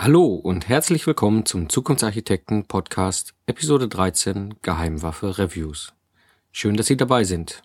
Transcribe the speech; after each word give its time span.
Hallo 0.00 0.26
und 0.26 0.68
herzlich 0.68 1.08
willkommen 1.08 1.44
zum 1.44 1.68
Zukunftsarchitekten 1.68 2.66
Podcast 2.66 3.34
Episode 3.46 3.88
13 3.88 4.54
Geheimwaffe 4.62 5.38
Reviews. 5.38 5.92
Schön, 6.52 6.76
dass 6.76 6.86
Sie 6.86 6.96
dabei 6.96 7.24
sind. 7.24 7.64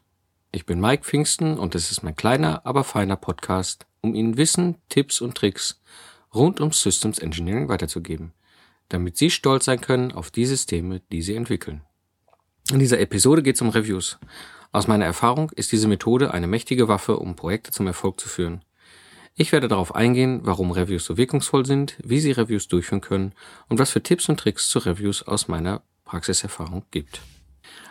Ich 0.52 0.66
bin 0.66 0.82
Mike 0.82 1.04
Pfingsten 1.04 1.60
und 1.60 1.76
es 1.76 1.92
ist 1.92 2.02
mein 2.02 2.16
kleiner, 2.16 2.66
aber 2.66 2.84
feiner 2.84 3.18
Podcast, 3.18 3.86
um 4.02 4.16
Ihnen 4.16 4.36
Wissen, 4.36 4.78
Tipps 4.90 5.22
und 5.22 5.36
Tricks 5.36 5.80
rund 6.34 6.60
um 6.60 6.72
Systems 6.72 7.20
Engineering 7.20 7.70
weiterzugeben, 7.70 8.34
damit 8.90 9.16
Sie 9.16 9.30
stolz 9.30 9.66
sein 9.66 9.80
können 9.80 10.12
auf 10.12 10.32
die 10.32 10.48
Systeme, 10.48 11.02
die 11.12 11.22
Sie 11.22 11.36
entwickeln. 11.36 11.82
In 12.72 12.80
dieser 12.80 13.00
Episode 13.00 13.44
geht 13.44 13.58
es 13.58 13.62
um 13.62 13.70
Reviews. 13.70 14.18
Aus 14.72 14.88
meiner 14.88 15.06
Erfahrung 15.06 15.52
ist 15.52 15.72
diese 15.72 15.88
Methode 15.88 16.34
eine 16.34 16.48
mächtige 16.48 16.88
Waffe, 16.88 17.18
um 17.18 17.36
Projekte 17.36 17.70
zum 17.70 17.86
Erfolg 17.86 18.20
zu 18.20 18.28
führen. 18.28 18.66
Ich 19.36 19.52
werde 19.52 19.68
darauf 19.68 19.96
eingehen, 19.96 20.42
warum 20.44 20.70
Reviews 20.72 21.06
so 21.06 21.18
wirkungsvoll 21.18 21.66
sind, 21.66 21.98
wie 22.04 22.20
Sie 22.20 22.32
Reviews 22.32 22.68
durchführen 22.68 23.02
können 23.02 23.34
und 23.68 23.80
was 23.80 23.90
für 23.90 24.04
Tipps 24.04 24.30
und 24.30 24.40
Tricks 24.40 24.70
zu 24.70 24.78
Reviews 24.80 25.24
aus 25.24 25.48
meiner 25.48 25.82
Praxiserfahrung 26.06 26.86
gibt. 26.92 27.22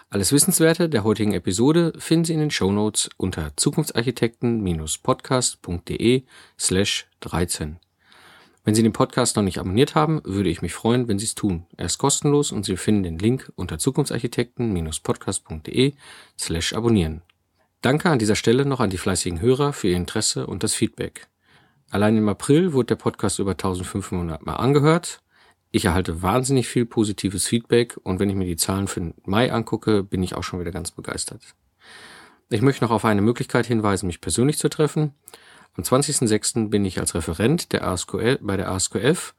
Alles 0.08 0.30
Wissenswerte 0.30 0.88
der 0.88 1.02
heutigen 1.04 1.32
Episode 1.32 1.92
finden 1.98 2.24
Sie 2.26 2.34
in 2.34 2.40
den 2.40 2.50
Show 2.50 2.70
Notes 2.70 3.08
unter 3.16 3.56
zukunftsarchitekten-podcast.de 3.56 6.22
slash 6.58 7.06
13. 7.20 7.78
Wenn 8.64 8.76
Sie 8.76 8.84
den 8.84 8.92
Podcast 8.92 9.34
noch 9.34 9.42
nicht 9.42 9.58
abonniert 9.58 9.96
haben, 9.96 10.20
würde 10.24 10.50
ich 10.50 10.62
mich 10.62 10.74
freuen, 10.74 11.08
wenn 11.08 11.18
Sie 11.18 11.24
es 11.24 11.34
tun. 11.34 11.66
Er 11.76 11.86
ist 11.86 11.98
kostenlos 11.98 12.52
und 12.52 12.64
Sie 12.64 12.76
finden 12.76 13.02
den 13.02 13.18
Link 13.18 13.50
unter 13.56 13.78
zukunftsarchitekten-podcast.de 13.78 15.94
slash 16.38 16.72
abonnieren. 16.72 17.22
Danke 17.80 18.10
an 18.10 18.20
dieser 18.20 18.36
Stelle 18.36 18.64
noch 18.64 18.78
an 18.78 18.90
die 18.90 18.98
fleißigen 18.98 19.40
Hörer 19.40 19.72
für 19.72 19.88
Ihr 19.88 19.96
Interesse 19.96 20.46
und 20.46 20.62
das 20.62 20.74
Feedback. 20.74 21.26
Allein 21.92 22.16
im 22.16 22.28
April 22.30 22.72
wurde 22.72 22.86
der 22.86 22.96
Podcast 22.96 23.38
über 23.38 23.50
1500 23.50 24.46
Mal 24.46 24.54
angehört. 24.54 25.20
Ich 25.72 25.84
erhalte 25.84 26.22
wahnsinnig 26.22 26.66
viel 26.66 26.86
positives 26.86 27.46
Feedback 27.46 27.98
und 28.02 28.18
wenn 28.18 28.30
ich 28.30 28.34
mir 28.34 28.46
die 28.46 28.56
Zahlen 28.56 28.88
für 28.88 29.12
Mai 29.26 29.52
angucke, 29.52 30.02
bin 30.02 30.22
ich 30.22 30.34
auch 30.34 30.42
schon 30.42 30.58
wieder 30.58 30.70
ganz 30.70 30.90
begeistert. 30.90 31.42
Ich 32.48 32.62
möchte 32.62 32.82
noch 32.82 32.92
auf 32.92 33.04
eine 33.04 33.20
Möglichkeit 33.20 33.66
hinweisen, 33.66 34.06
mich 34.06 34.22
persönlich 34.22 34.56
zu 34.56 34.70
treffen. 34.70 35.12
Am 35.76 35.84
20.06. 35.84 36.70
bin 36.70 36.86
ich 36.86 36.98
als 36.98 37.14
Referent 37.14 37.74
der 37.74 37.86
ASQL, 37.86 38.38
bei 38.40 38.56
der 38.56 38.70
ASQF, 38.70 39.34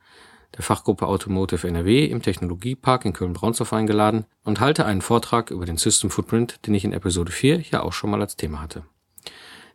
der 0.56 0.62
Fachgruppe 0.62 1.08
Automotive 1.08 1.68
NRW 1.68 2.06
im 2.06 2.22
Technologiepark 2.22 3.06
in 3.06 3.14
Köln-Braunsdorf 3.14 3.74
eingeladen 3.74 4.26
und 4.44 4.60
halte 4.60 4.86
einen 4.86 5.02
Vortrag 5.02 5.50
über 5.50 5.66
den 5.66 5.78
System 5.78 6.12
Footprint, 6.12 6.68
den 6.68 6.76
ich 6.76 6.86
in 6.86 6.94
Episode 6.94 7.32
4 7.32 7.62
ja 7.72 7.82
auch 7.82 7.94
schon 7.94 8.12
mal 8.12 8.22
als 8.22 8.36
Thema 8.36 8.62
hatte. 8.62 8.84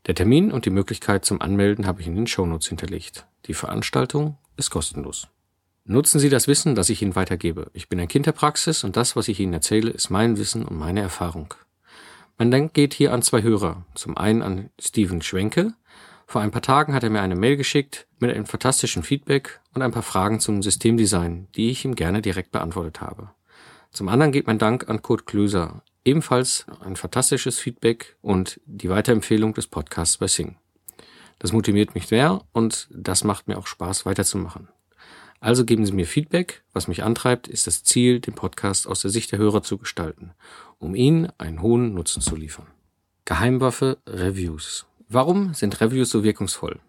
Der 0.08 0.14
Termin 0.14 0.52
und 0.52 0.64
die 0.64 0.70
Möglichkeit 0.70 1.26
zum 1.26 1.42
Anmelden 1.42 1.86
habe 1.86 2.00
ich 2.00 2.06
in 2.06 2.16
den 2.16 2.26
Shownotes 2.26 2.68
hinterlegt. 2.68 3.26
Die 3.44 3.52
Veranstaltung 3.52 4.38
ist 4.56 4.70
kostenlos. 4.70 5.28
Nutzen 5.84 6.18
Sie 6.18 6.30
das 6.30 6.48
Wissen, 6.48 6.74
das 6.74 6.88
ich 6.88 7.02
Ihnen 7.02 7.14
weitergebe. 7.14 7.70
Ich 7.74 7.90
bin 7.90 8.00
ein 8.00 8.08
Kind 8.08 8.24
der 8.24 8.32
Praxis 8.32 8.84
und 8.84 8.96
das, 8.96 9.16
was 9.16 9.28
ich 9.28 9.38
Ihnen 9.38 9.52
erzähle, 9.52 9.90
ist 9.90 10.08
mein 10.08 10.38
Wissen 10.38 10.64
und 10.64 10.78
meine 10.78 11.00
Erfahrung. 11.00 11.52
Mein 12.38 12.50
Dank 12.50 12.72
geht 12.72 12.94
hier 12.94 13.12
an 13.12 13.20
zwei 13.20 13.42
Hörer. 13.42 13.84
Zum 13.94 14.16
einen 14.16 14.40
an 14.40 14.70
Steven 14.80 15.20
Schwenke. 15.20 15.74
Vor 16.26 16.40
ein 16.40 16.52
paar 16.52 16.62
Tagen 16.62 16.94
hat 16.94 17.04
er 17.04 17.10
mir 17.10 17.20
eine 17.20 17.36
Mail 17.36 17.58
geschickt 17.58 18.06
mit 18.18 18.34
einem 18.34 18.46
fantastischen 18.46 19.02
Feedback 19.02 19.60
und 19.74 19.82
ein 19.82 19.92
paar 19.92 20.02
Fragen 20.02 20.40
zum 20.40 20.62
Systemdesign, 20.62 21.48
die 21.54 21.68
ich 21.68 21.84
ihm 21.84 21.94
gerne 21.94 22.22
direkt 22.22 22.50
beantwortet 22.50 23.02
habe. 23.02 23.30
Zum 23.90 24.08
anderen 24.08 24.32
geht 24.32 24.46
mein 24.46 24.58
Dank 24.58 24.88
an 24.88 25.02
Kurt 25.02 25.26
Klöser. 25.26 25.82
Ebenfalls 26.04 26.66
ein 26.80 26.96
fantastisches 26.96 27.58
Feedback 27.58 28.16
und 28.22 28.60
die 28.66 28.88
Weiterempfehlung 28.88 29.54
des 29.54 29.66
Podcasts 29.66 30.18
bei 30.18 30.26
Sing. 30.26 30.56
Das 31.38 31.52
motiviert 31.52 31.94
mich 31.94 32.06
sehr 32.06 32.42
und 32.52 32.88
das 32.90 33.24
macht 33.24 33.48
mir 33.48 33.58
auch 33.58 33.66
Spaß 33.66 34.06
weiterzumachen. 34.06 34.68
Also 35.40 35.64
geben 35.64 35.86
Sie 35.86 35.92
mir 35.92 36.06
Feedback. 36.06 36.64
Was 36.72 36.88
mich 36.88 37.04
antreibt, 37.04 37.46
ist 37.46 37.66
das 37.66 37.84
Ziel, 37.84 38.20
den 38.20 38.34
Podcast 38.34 38.88
aus 38.88 39.02
der 39.02 39.10
Sicht 39.10 39.30
der 39.30 39.38
Hörer 39.38 39.62
zu 39.62 39.78
gestalten, 39.78 40.32
um 40.78 40.94
Ihnen 40.94 41.30
einen 41.38 41.62
hohen 41.62 41.94
Nutzen 41.94 42.22
zu 42.22 42.34
liefern. 42.34 42.66
Geheimwaffe 43.24 43.98
Reviews. 44.06 44.86
Warum 45.08 45.54
sind 45.54 45.80
Reviews 45.80 46.10
so 46.10 46.24
wirkungsvoll? 46.24 46.80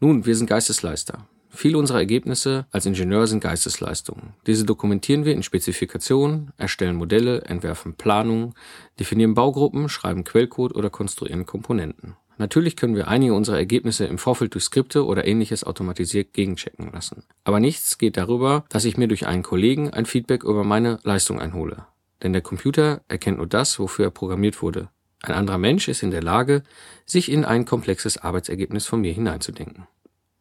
Nun, 0.00 0.24
wir 0.24 0.34
sind 0.34 0.46
Geistesleister. 0.46 1.26
Viele 1.50 1.78
unserer 1.78 1.98
Ergebnisse 1.98 2.66
als 2.70 2.86
Ingenieur 2.86 3.26
sind 3.26 3.40
Geistesleistungen. 3.40 4.34
Diese 4.46 4.64
dokumentieren 4.64 5.24
wir 5.24 5.32
in 5.32 5.42
Spezifikationen, 5.42 6.52
erstellen 6.56 6.96
Modelle, 6.96 7.42
entwerfen 7.42 7.94
Planungen, 7.94 8.54
definieren 9.00 9.34
Baugruppen, 9.34 9.88
schreiben 9.88 10.24
Quellcode 10.24 10.74
oder 10.74 10.90
konstruieren 10.90 11.46
Komponenten. 11.46 12.16
Natürlich 12.38 12.76
können 12.76 12.94
wir 12.94 13.08
einige 13.08 13.34
unserer 13.34 13.58
Ergebnisse 13.58 14.06
im 14.06 14.16
Vorfeld 14.16 14.54
durch 14.54 14.64
Skripte 14.64 15.04
oder 15.04 15.26
ähnliches 15.26 15.64
automatisiert 15.64 16.32
gegenchecken 16.32 16.92
lassen. 16.92 17.24
Aber 17.42 17.58
nichts 17.58 17.98
geht 17.98 18.16
darüber, 18.16 18.64
dass 18.68 18.84
ich 18.84 18.96
mir 18.96 19.08
durch 19.08 19.26
einen 19.26 19.42
Kollegen 19.42 19.90
ein 19.90 20.06
Feedback 20.06 20.44
über 20.44 20.62
meine 20.62 21.00
Leistung 21.02 21.40
einhole. 21.40 21.86
Denn 22.22 22.32
der 22.32 22.42
Computer 22.42 23.02
erkennt 23.08 23.38
nur 23.38 23.48
das, 23.48 23.78
wofür 23.80 24.06
er 24.06 24.10
programmiert 24.10 24.62
wurde. 24.62 24.88
Ein 25.22 25.34
anderer 25.34 25.58
Mensch 25.58 25.88
ist 25.88 26.04
in 26.04 26.12
der 26.12 26.22
Lage, 26.22 26.62
sich 27.04 27.30
in 27.30 27.44
ein 27.44 27.64
komplexes 27.64 28.18
Arbeitsergebnis 28.18 28.86
von 28.86 29.00
mir 29.00 29.12
hineinzudenken. 29.12 29.88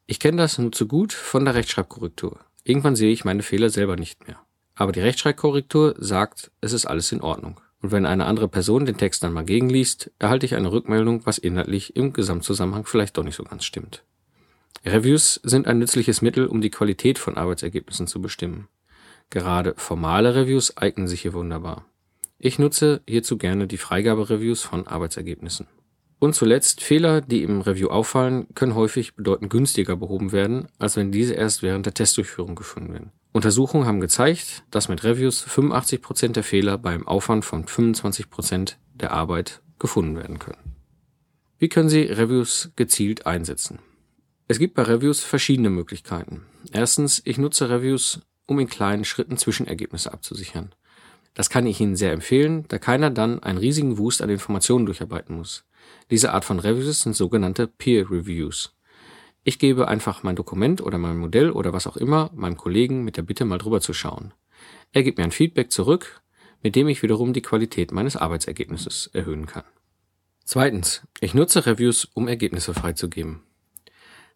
Ich 0.09 0.21
kenne 0.21 0.37
das 0.37 0.57
nur 0.57 0.71
zu 0.71 0.87
gut 0.87 1.11
von 1.11 1.43
der 1.43 1.53
Rechtschreibkorrektur. 1.53 2.39
Irgendwann 2.63 2.95
sehe 2.95 3.11
ich 3.11 3.25
meine 3.25 3.43
Fehler 3.43 3.69
selber 3.69 3.97
nicht 3.97 4.25
mehr. 4.25 4.39
Aber 4.73 4.93
die 4.93 5.01
Rechtschreibkorrektur 5.01 5.95
sagt, 5.97 6.49
es 6.61 6.71
ist 6.71 6.85
alles 6.85 7.11
in 7.11 7.19
Ordnung. 7.19 7.59
Und 7.81 7.91
wenn 7.91 8.05
eine 8.05 8.23
andere 8.23 8.47
Person 8.47 8.85
den 8.85 8.95
Text 8.95 9.21
dann 9.21 9.33
mal 9.33 9.43
gegenliest, 9.43 10.09
erhalte 10.17 10.45
ich 10.45 10.55
eine 10.55 10.71
Rückmeldung, 10.71 11.25
was 11.25 11.37
inhaltlich 11.37 11.97
im 11.97 12.13
Gesamtzusammenhang 12.13 12.85
vielleicht 12.85 13.17
doch 13.17 13.23
nicht 13.25 13.35
so 13.35 13.43
ganz 13.43 13.65
stimmt. 13.65 14.03
Reviews 14.85 15.41
sind 15.43 15.67
ein 15.67 15.79
nützliches 15.79 16.21
Mittel, 16.21 16.47
um 16.47 16.61
die 16.61 16.71
Qualität 16.71 17.19
von 17.19 17.35
Arbeitsergebnissen 17.35 18.07
zu 18.07 18.21
bestimmen. 18.21 18.69
Gerade 19.29 19.73
formale 19.75 20.35
Reviews 20.35 20.77
eignen 20.77 21.09
sich 21.09 21.21
hier 21.21 21.33
wunderbar. 21.33 21.85
Ich 22.39 22.59
nutze 22.59 23.01
hierzu 23.05 23.37
gerne 23.37 23.67
die 23.67 23.77
Freigabe-Reviews 23.77 24.61
von 24.61 24.87
Arbeitsergebnissen. 24.87 25.67
Und 26.19 26.33
zuletzt, 26.33 26.81
Fehler, 26.81 27.21
die 27.21 27.43
im 27.43 27.61
Review 27.61 27.89
auffallen, 27.89 28.47
können 28.55 28.73
häufig 28.73 29.15
bedeutend 29.15 29.51
günstiger 29.51 29.95
behoben 29.95 30.31
werden, 30.31 30.67
als 30.79 30.97
wenn 30.97 31.11
diese 31.11 31.35
erst 31.35 31.61
während 31.61 31.85
der 31.85 31.93
Testdurchführung 31.93 32.55
gefunden 32.55 32.93
werden. 32.93 33.11
Untersuchungen 33.33 33.85
haben 33.85 33.99
gezeigt, 33.99 34.63
dass 34.71 34.89
mit 34.89 35.03
Reviews 35.03 35.41
85 35.41 36.01
Prozent 36.01 36.35
der 36.35 36.43
Fehler 36.43 36.79
beim 36.79 37.07
Aufwand 37.07 37.45
von 37.45 37.67
25 37.67 38.31
Prozent 38.31 38.79
der 38.95 39.11
Arbeit 39.11 39.61
gefunden 39.77 40.15
werden 40.15 40.39
können. 40.39 40.75
Wie 41.59 41.69
können 41.69 41.89
Sie 41.89 42.01
Reviews 42.01 42.71
gezielt 42.75 43.27
einsetzen? 43.27 43.79
Es 44.47 44.57
gibt 44.57 44.73
bei 44.73 44.83
Reviews 44.83 45.23
verschiedene 45.23 45.69
Möglichkeiten. 45.69 46.45
Erstens, 46.71 47.21
ich 47.25 47.37
nutze 47.37 47.69
Reviews, 47.69 48.21
um 48.47 48.59
in 48.59 48.67
kleinen 48.67 49.05
Schritten 49.05 49.37
Zwischenergebnisse 49.37 50.11
abzusichern. 50.11 50.73
Das 51.33 51.51
kann 51.51 51.67
ich 51.67 51.79
Ihnen 51.79 51.95
sehr 51.95 52.13
empfehlen, 52.13 52.65
da 52.69 52.79
keiner 52.79 53.11
dann 53.11 53.43
einen 53.43 53.59
riesigen 53.59 53.99
Wust 53.99 54.23
an 54.23 54.29
Informationen 54.29 54.87
durcharbeiten 54.87 55.35
muss. 55.35 55.65
Diese 56.09 56.33
Art 56.33 56.45
von 56.45 56.59
Reviews 56.59 57.01
sind 57.01 57.15
sogenannte 57.15 57.67
Peer 57.67 58.09
Reviews. 58.09 58.73
Ich 59.43 59.59
gebe 59.59 59.87
einfach 59.87 60.23
mein 60.23 60.35
Dokument 60.35 60.81
oder 60.81 60.97
mein 60.97 61.17
Modell 61.17 61.51
oder 61.51 61.73
was 61.73 61.87
auch 61.87 61.97
immer 61.97 62.29
meinem 62.33 62.57
Kollegen 62.57 63.03
mit 63.03 63.17
der 63.17 63.21
Bitte 63.21 63.45
mal 63.45 63.57
drüber 63.57 63.81
zu 63.81 63.93
schauen. 63.93 64.33
Er 64.91 65.03
gibt 65.03 65.17
mir 65.17 65.23
ein 65.23 65.31
Feedback 65.31 65.71
zurück, 65.71 66.21
mit 66.63 66.75
dem 66.75 66.87
ich 66.87 67.03
wiederum 67.03 67.33
die 67.33 67.41
Qualität 67.41 67.91
meines 67.91 68.15
Arbeitsergebnisses 68.15 69.09
erhöhen 69.13 69.45
kann. 69.45 69.63
Zweitens, 70.43 71.01
ich 71.19 71.33
nutze 71.33 71.65
Reviews, 71.65 72.05
um 72.13 72.27
Ergebnisse 72.27 72.73
freizugeben. 72.73 73.41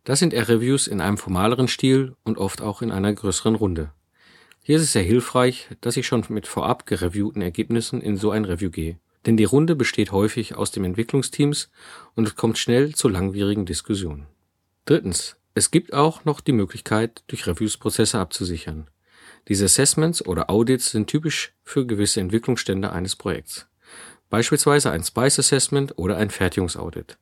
Das 0.03 0.19
sind 0.19 0.33
eher 0.33 0.49
Reviews 0.49 0.87
in 0.87 0.99
einem 0.99 1.17
formaleren 1.17 1.67
Stil 1.67 2.15
und 2.23 2.37
oft 2.37 2.61
auch 2.61 2.81
in 2.81 2.91
einer 2.91 3.13
größeren 3.13 3.55
Runde. 3.55 3.91
Hier 4.63 4.77
ist 4.77 4.83
es 4.83 4.93
sehr 4.93 5.03
hilfreich, 5.03 5.69
dass 5.81 5.97
ich 5.97 6.07
schon 6.07 6.23
mit 6.29 6.47
vorab 6.47 6.85
gereviewten 6.85 7.41
Ergebnissen 7.41 8.01
in 8.01 8.17
so 8.17 8.31
ein 8.31 8.45
Review 8.45 8.69
gehe. 8.69 8.99
Denn 9.25 9.37
die 9.37 9.43
Runde 9.43 9.75
besteht 9.75 10.11
häufig 10.11 10.55
aus 10.55 10.71
den 10.71 10.83
Entwicklungsteams 10.83 11.69
und 12.15 12.27
es 12.27 12.35
kommt 12.35 12.57
schnell 12.57 12.95
zu 12.95 13.07
langwierigen 13.07 13.65
Diskussionen. 13.65 14.27
Drittens. 14.85 15.37
Es 15.53 15.69
gibt 15.69 15.93
auch 15.93 16.23
noch 16.23 16.39
die 16.39 16.53
Möglichkeit, 16.53 17.23
durch 17.27 17.45
Reviews 17.45 17.75
Prozesse 17.75 18.19
abzusichern. 18.19 18.89
Diese 19.49 19.65
Assessments 19.65 20.25
oder 20.25 20.49
Audits 20.49 20.91
sind 20.91 21.07
typisch 21.07 21.53
für 21.63 21.85
gewisse 21.85 22.21
Entwicklungsstände 22.21 22.91
eines 22.91 23.17
Projekts. 23.17 23.67
Beispielsweise 24.29 24.91
ein 24.91 25.03
Spice 25.03 25.39
Assessment 25.39 25.97
oder 25.97 26.15
ein 26.15 26.29
Fertigungsaudit. 26.29 27.17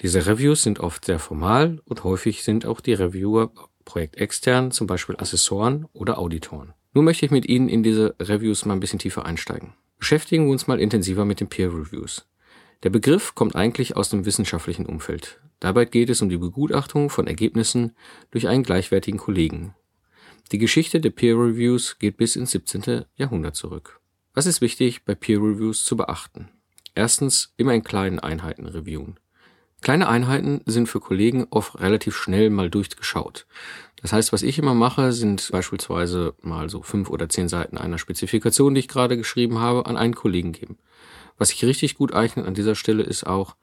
Diese 0.00 0.26
Reviews 0.26 0.62
sind 0.62 0.80
oft 0.80 1.06
sehr 1.06 1.18
formal 1.18 1.80
und 1.86 2.04
häufig 2.04 2.42
sind 2.42 2.66
auch 2.66 2.80
die 2.80 2.92
Reviewer 2.92 3.50
projektextern, 3.86 4.72
zum 4.72 4.86
Beispiel 4.86 5.16
Assessoren 5.18 5.86
oder 5.94 6.18
Auditoren. 6.18 6.74
Nun 6.92 7.06
möchte 7.06 7.24
ich 7.24 7.32
mit 7.32 7.46
Ihnen 7.46 7.68
in 7.68 7.82
diese 7.82 8.14
Reviews 8.20 8.66
mal 8.66 8.74
ein 8.74 8.80
bisschen 8.80 8.98
tiefer 8.98 9.24
einsteigen. 9.24 9.72
Beschäftigen 10.00 10.46
wir 10.46 10.52
uns 10.52 10.66
mal 10.66 10.80
intensiver 10.80 11.26
mit 11.26 11.40
den 11.40 11.48
Peer 11.48 11.68
Reviews. 11.68 12.26
Der 12.82 12.90
Begriff 12.90 13.34
kommt 13.34 13.54
eigentlich 13.54 13.96
aus 13.96 14.08
dem 14.08 14.24
wissenschaftlichen 14.24 14.86
Umfeld. 14.86 15.38
Dabei 15.60 15.84
geht 15.84 16.08
es 16.08 16.22
um 16.22 16.30
die 16.30 16.38
Begutachtung 16.38 17.10
von 17.10 17.26
Ergebnissen 17.26 17.92
durch 18.30 18.48
einen 18.48 18.62
gleichwertigen 18.62 19.20
Kollegen. 19.20 19.74
Die 20.52 20.58
Geschichte 20.58 21.00
der 21.00 21.10
Peer 21.10 21.36
Reviews 21.36 21.98
geht 21.98 22.16
bis 22.16 22.34
ins 22.34 22.52
17. 22.52 23.04
Jahrhundert 23.14 23.56
zurück. 23.56 24.00
Was 24.32 24.46
ist 24.46 24.62
wichtig 24.62 25.04
bei 25.04 25.14
Peer 25.14 25.38
Reviews 25.38 25.84
zu 25.84 25.98
beachten? 25.98 26.48
Erstens 26.94 27.52
immer 27.58 27.74
in 27.74 27.84
kleinen 27.84 28.18
Einheiten 28.18 28.66
reviewen. 28.66 29.20
Kleine 29.82 30.08
Einheiten 30.08 30.62
sind 30.64 30.88
für 30.88 31.00
Kollegen 31.00 31.46
oft 31.50 31.78
relativ 31.78 32.16
schnell 32.16 32.48
mal 32.48 32.70
durchgeschaut. 32.70 33.46
Das 34.02 34.12
heißt, 34.12 34.32
was 34.32 34.42
ich 34.42 34.58
immer 34.58 34.74
mache, 34.74 35.12
sind 35.12 35.50
beispielsweise 35.52 36.34
mal 36.40 36.70
so 36.70 36.82
fünf 36.82 37.10
oder 37.10 37.28
zehn 37.28 37.48
Seiten 37.48 37.76
einer 37.76 37.98
Spezifikation, 37.98 38.74
die 38.74 38.80
ich 38.80 38.88
gerade 38.88 39.16
geschrieben 39.16 39.58
habe, 39.58 39.86
an 39.86 39.96
einen 39.96 40.14
Kollegen 40.14 40.52
geben. 40.52 40.78
Was 41.38 41.50
sich 41.50 41.64
richtig 41.64 41.96
gut 41.96 42.14
eignet 42.14 42.46
an 42.46 42.54
dieser 42.54 42.74
Stelle 42.74 43.02
ist 43.02 43.26
auch 43.26 43.56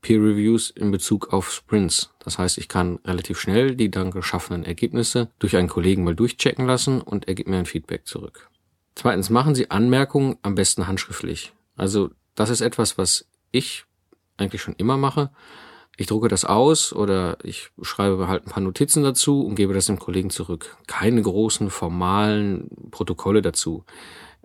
Peer 0.00 0.18
Reviews 0.18 0.70
in 0.70 0.90
Bezug 0.90 1.32
auf 1.32 1.52
Sprints. 1.52 2.10
Das 2.20 2.38
heißt, 2.38 2.58
ich 2.58 2.68
kann 2.68 3.00
relativ 3.04 3.38
schnell 3.38 3.74
die 3.74 3.90
dann 3.90 4.10
geschaffenen 4.10 4.64
Ergebnisse 4.64 5.30
durch 5.38 5.56
einen 5.56 5.68
Kollegen 5.68 6.04
mal 6.04 6.14
durchchecken 6.14 6.66
lassen 6.66 7.00
und 7.00 7.28
er 7.28 7.34
gibt 7.34 7.48
mir 7.48 7.58
ein 7.58 7.66
Feedback 7.66 8.06
zurück. 8.06 8.48
Zweitens, 8.94 9.30
machen 9.30 9.54
Sie 9.54 9.70
Anmerkungen 9.70 10.36
am 10.42 10.54
besten 10.54 10.86
handschriftlich. 10.86 11.52
Also 11.76 12.10
das 12.34 12.50
ist 12.50 12.60
etwas, 12.60 12.98
was 12.98 13.26
ich 13.50 13.84
eigentlich 14.36 14.62
schon 14.62 14.74
immer 14.76 14.96
mache. 14.96 15.30
Ich 16.00 16.06
drucke 16.06 16.28
das 16.28 16.46
aus 16.46 16.94
oder 16.94 17.36
ich 17.42 17.72
schreibe 17.82 18.26
halt 18.26 18.46
ein 18.46 18.50
paar 18.50 18.62
Notizen 18.62 19.02
dazu 19.02 19.42
und 19.42 19.54
gebe 19.54 19.74
das 19.74 19.84
dem 19.84 19.98
Kollegen 19.98 20.30
zurück. 20.30 20.78
Keine 20.86 21.20
großen 21.20 21.68
formalen 21.68 22.70
Protokolle 22.90 23.42
dazu. 23.42 23.84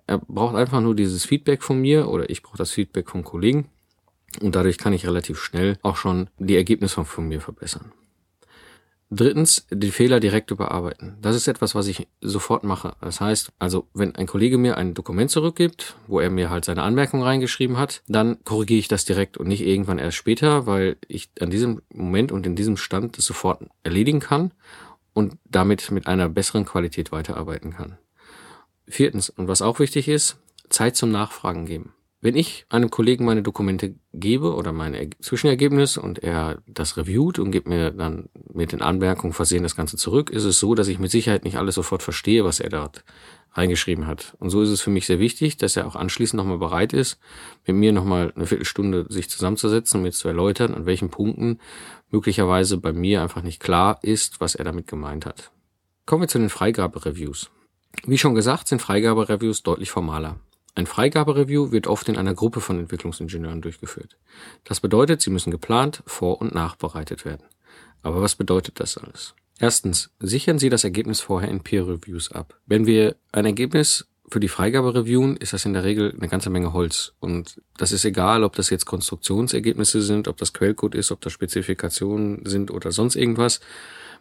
Er 0.06 0.18
braucht 0.18 0.57
einfach 0.57 0.81
nur 0.81 0.96
dieses 0.96 1.24
Feedback 1.24 1.63
von 1.63 1.80
mir 1.80 2.10
oder 2.10 2.30
ich 2.30 2.44
brauche 2.44 2.57
das 2.57 2.72
Feedback 2.72 3.10
vom 3.10 3.24
Kollegen 3.24 3.69
und 4.42 4.54
dadurch 4.54 4.78
kann 4.78 4.92
ich 4.92 5.07
relativ 5.07 5.40
schnell 5.40 5.80
auch 5.81 5.96
schon 5.96 6.30
die 6.40 6.57
Ergebnisse 6.57 7.06
von 7.06 7.30
mir 7.30 7.40
verbessern. 7.40 7.94
Drittens, 9.16 9.66
den 9.72 9.94
Fehler 9.94 10.20
direkt 10.20 10.52
überarbeiten. 10.52 11.16
Das 11.22 11.38
ist 11.38 11.48
etwas, 11.48 11.74
was 11.74 11.88
ich 11.88 12.10
sofort 12.20 12.66
mache. 12.66 12.98
Das 13.00 13.22
heißt, 13.22 13.54
also 13.60 13.88
wenn 13.94 14.14
ein 14.16 14.28
Kollege 14.28 14.58
mir 14.58 14.78
ein 14.78 14.94
Dokument 14.94 15.32
zurückgibt, 15.32 15.96
wo 16.08 16.20
er 16.20 16.30
mir 16.30 16.50
halt 16.50 16.66
seine 16.66 16.84
Anmerkung 16.84 17.24
reingeschrieben 17.24 17.78
hat, 17.78 18.02
dann 18.10 18.44
korrigiere 18.44 18.80
ich 18.80 18.90
das 18.90 19.06
direkt 19.06 19.38
und 19.38 19.48
nicht 19.48 19.62
irgendwann 19.62 20.00
erst 20.00 20.18
später, 20.18 20.66
weil 20.66 20.98
ich 21.08 21.30
an 21.40 21.50
diesem 21.50 21.82
Moment 21.94 22.34
und 22.34 22.46
in 22.46 22.58
diesem 22.58 22.76
Stand 22.76 23.18
das 23.18 23.26
sofort 23.26 23.64
erledigen 23.84 24.20
kann 24.20 24.52
und 25.14 25.38
damit 25.46 25.92
mit 25.92 26.08
einer 26.08 26.28
besseren 26.28 26.66
Qualität 26.66 27.14
weiterarbeiten 27.14 27.72
kann. 27.72 27.98
Viertens, 28.86 29.30
und 29.30 29.48
was 29.48 29.62
auch 29.62 29.80
wichtig 29.80 30.10
ist, 30.10 30.38
Zeit 30.68 30.98
zum 30.98 31.12
Nachfragen 31.12 31.66
geben. 31.66 31.94
Wenn 32.25 32.36
ich 32.36 32.66
einem 32.69 32.89
Kollegen 32.89 33.24
meine 33.24 33.44
Dokumente 33.44 33.94
gebe 34.12 34.56
oder 34.56 34.72
meine 34.72 35.12
Zwischenergebnisse 35.19 36.01
und 36.01 36.24
er 36.24 36.57
das 36.66 36.98
reviewt 36.98 37.38
und 37.38 37.51
gibt 37.51 37.68
mir 37.68 37.92
dann 37.92 38.30
mit 38.51 38.72
den 38.72 38.81
Anmerkungen 38.81 39.31
versehen 39.31 39.62
das 39.62 39.75
Ganze 39.75 39.95
zurück, 39.95 40.31
ist 40.31 40.44
es 40.44 40.60
so, 40.60 40.74
dass 40.74 40.88
ich 40.88 40.98
mit 40.98 41.12
Sicherheit 41.12 41.44
nicht 41.44 41.60
alles 41.60 41.75
sofort 41.75 42.01
verstehe, 42.01 42.44
was 42.44 42.60
er 42.60 42.69
dort 42.69 43.04
reingeschrieben 43.51 44.07
hat. 44.07 44.36
Und 44.39 44.50
so 44.50 44.63
ist 44.63 44.69
es 44.69 44.81
für 44.81 44.89
mich 44.89 45.06
sehr 45.06 45.19
wichtig, 45.19 45.57
dass 45.57 45.77
er 45.77 45.86
auch 45.86 45.95
anschließend 45.95 46.38
nochmal 46.39 46.57
bereit 46.57 46.94
ist, 46.94 47.19
mit 47.68 47.75
mir 47.75 47.94
nochmal 47.94 48.33
eine 48.36 48.48
Viertelstunde 48.48 49.06
sich 49.07 49.30
zusammenzusetzen 49.30 50.00
und 50.00 50.06
mir 50.06 50.12
zu 50.12 50.27
erläutern, 50.27 50.74
an 50.74 50.88
welchen 50.88 51.12
Punkten 51.12 51.60
möglicherweise 52.10 52.80
bei 52.80 52.92
mir 52.92 53.22
einfach 53.22 53.44
nicht 53.44 53.60
klar 53.60 54.00
ist, 54.01 54.42
was 54.42 54.56
er 54.56 54.66
damit 54.66 54.88
gemeint 54.88 55.27
hat. 55.27 55.51
Kommen 56.07 56.24
wir 56.24 56.27
zu 56.27 56.39
den 56.39 56.50
Freigabereviews. 56.50 57.51
Wie 58.07 58.18
schon 58.18 58.33
gesagt, 58.33 58.68
sind 58.68 58.81
Freigabereviews 58.81 59.62
deutlich 59.62 59.92
formaler. 59.92 60.39
Ein 60.75 60.88
Freigabereview 60.88 61.72
wird 61.72 61.88
oft 61.88 62.10
in 62.10 62.18
einer 62.18 62.33
Gruppe 62.33 62.60
von 62.60 62.77
Entwicklungsingenieuren 62.77 63.62
durchgeführt. 63.62 64.18
Das 64.66 64.81
bedeutet, 64.81 65.22
sie 65.22 65.30
müssen 65.30 65.51
geplant, 65.51 66.04
vor- 66.06 66.42
und 66.42 66.54
nachbereitet 66.54 67.24
werden. 67.24 67.45
Aber 68.04 68.22
was 68.22 68.36
bedeutet 68.36 68.80
das 68.81 68.98
alles? 68.98 69.36
Erstens, 69.57 70.12
sichern 70.19 70.60
Sie 70.60 70.69
das 70.69 70.83
Ergebnis 70.83 71.22
vorher 71.22 71.50
in 71.50 71.62
Peer 71.62 71.88
Reviews 71.88 72.30
ab. 72.30 72.60
Wenn 72.66 72.86
wir 72.86 73.16
ein 73.31 73.45
Ergebnis 73.45 74.06
für 74.30 74.42
die 74.42 74.50
Freigabe 74.50 74.94
reviewen, 74.94 75.38
ist 75.38 75.54
das 75.54 75.66
in 75.66 75.72
der 75.72 75.86
Regel 75.86 76.13
eine 76.18 76.27
ganze 76.27 76.50
Menge 76.50 76.74
Holz. 76.74 77.13
Und 77.22 77.62
das 77.77 77.94
ist 77.94 78.04
egal, 78.04 78.44
ob 78.44 78.56
das 78.56 78.69
jetzt 78.69 78.86
Konstruktionsergebnisse 78.86 80.01
sind, 80.01 80.27
ob 80.27 80.36
das 80.38 80.51
Quellcode 80.51 80.95
ist, 80.95 81.12
ob 81.12 81.22
das 81.22 81.31
Spezifikationen 81.31 82.45
sind 82.45 82.69
oder 82.69 82.92
sonst 82.92 83.16
irgendwas. 83.16 83.62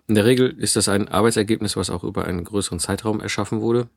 In 0.07 0.15
der 0.15 0.25
Regel 0.25 0.55
ist 0.59 0.77
das 0.77 0.89
ein 0.89 1.09
Arbeitsergebnis, 1.09 1.77
was 1.77 1.91
auch 1.91 2.05
über 2.05 2.27
einen 2.27 2.45
größeren 2.45 2.79
Zeitraum 2.79 3.21
erschaffen 3.21 3.61
wurde. 3.61 3.89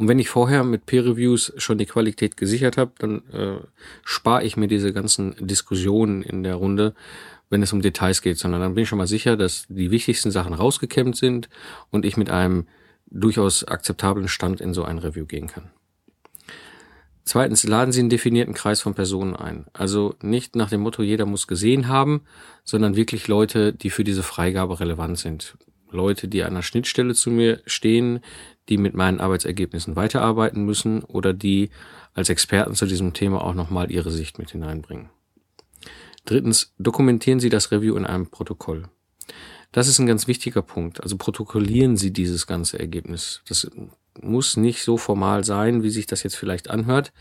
Und 0.00 0.08
wenn 0.08 0.18
ich 0.18 0.30
vorher 0.30 0.64
mit 0.64 0.86
Peer 0.86 1.04
Reviews 1.04 1.52
schon 1.58 1.76
die 1.76 1.84
Qualität 1.84 2.38
gesichert 2.38 2.78
habe, 2.78 2.92
dann 3.00 3.22
äh, 3.34 3.58
spare 4.02 4.44
ich 4.44 4.56
mir 4.56 4.66
diese 4.66 4.94
ganzen 4.94 5.36
Diskussionen 5.46 6.22
in 6.22 6.42
der 6.42 6.54
Runde, 6.54 6.94
wenn 7.50 7.62
es 7.62 7.74
um 7.74 7.82
Details 7.82 8.22
geht, 8.22 8.38
sondern 8.38 8.62
dann 8.62 8.74
bin 8.74 8.84
ich 8.84 8.88
schon 8.88 8.96
mal 8.96 9.06
sicher, 9.06 9.36
dass 9.36 9.66
die 9.68 9.90
wichtigsten 9.90 10.30
Sachen 10.30 10.54
rausgekämmt 10.54 11.16
sind 11.16 11.50
und 11.90 12.06
ich 12.06 12.16
mit 12.16 12.30
einem 12.30 12.66
durchaus 13.10 13.62
akzeptablen 13.62 14.28
Stand 14.28 14.62
in 14.62 14.72
so 14.72 14.84
ein 14.84 14.96
Review 14.96 15.26
gehen 15.26 15.48
kann. 15.48 15.68
Zweitens, 17.24 17.64
laden 17.64 17.92
Sie 17.92 18.00
einen 18.00 18.08
definierten 18.08 18.54
Kreis 18.54 18.80
von 18.80 18.94
Personen 18.94 19.36
ein. 19.36 19.66
Also 19.74 20.14
nicht 20.22 20.56
nach 20.56 20.70
dem 20.70 20.80
Motto, 20.80 21.02
jeder 21.02 21.26
muss 21.26 21.46
gesehen 21.46 21.88
haben, 21.88 22.22
sondern 22.64 22.96
wirklich 22.96 23.28
Leute, 23.28 23.74
die 23.74 23.90
für 23.90 24.04
diese 24.04 24.22
Freigabe 24.22 24.80
relevant 24.80 25.18
sind. 25.18 25.58
Leute, 25.92 26.28
die 26.28 26.42
an 26.42 26.54
der 26.54 26.62
Schnittstelle 26.62 27.14
zu 27.14 27.30
mir 27.30 27.60
stehen, 27.66 28.20
die 28.70 28.78
mit 28.78 28.94
meinen 28.94 29.20
Arbeitsergebnissen 29.20 29.96
weiterarbeiten 29.96 30.64
müssen 30.64 31.02
oder 31.02 31.34
die 31.34 31.70
als 32.14 32.30
Experten 32.30 32.74
zu 32.74 32.86
diesem 32.86 33.12
Thema 33.12 33.44
auch 33.44 33.54
nochmal 33.54 33.90
ihre 33.90 34.10
Sicht 34.10 34.38
mit 34.38 34.50
hineinbringen. 34.50 35.10
Drittens, 36.24 36.72
dokumentieren 36.78 37.40
Sie 37.40 37.48
das 37.48 37.70
Review 37.72 37.96
in 37.96 38.06
einem 38.06 38.28
Protokoll. 38.28 38.88
Das 39.72 39.88
ist 39.88 39.98
ein 39.98 40.06
ganz 40.06 40.26
wichtiger 40.26 40.62
Punkt. 40.62 41.02
Also 41.02 41.16
protokollieren 41.16 41.96
Sie 41.96 42.12
dieses 42.12 42.46
ganze 42.46 42.78
Ergebnis. 42.78 43.42
Das 43.48 43.70
muss 44.20 44.56
nicht 44.56 44.82
so 44.82 44.96
formal 44.96 45.44
sein, 45.44 45.82
wie 45.82 45.90
sich 45.90 46.06
das 46.06 46.22
jetzt 46.22 46.36
vielleicht 46.36 46.70
anhört, 46.70 47.12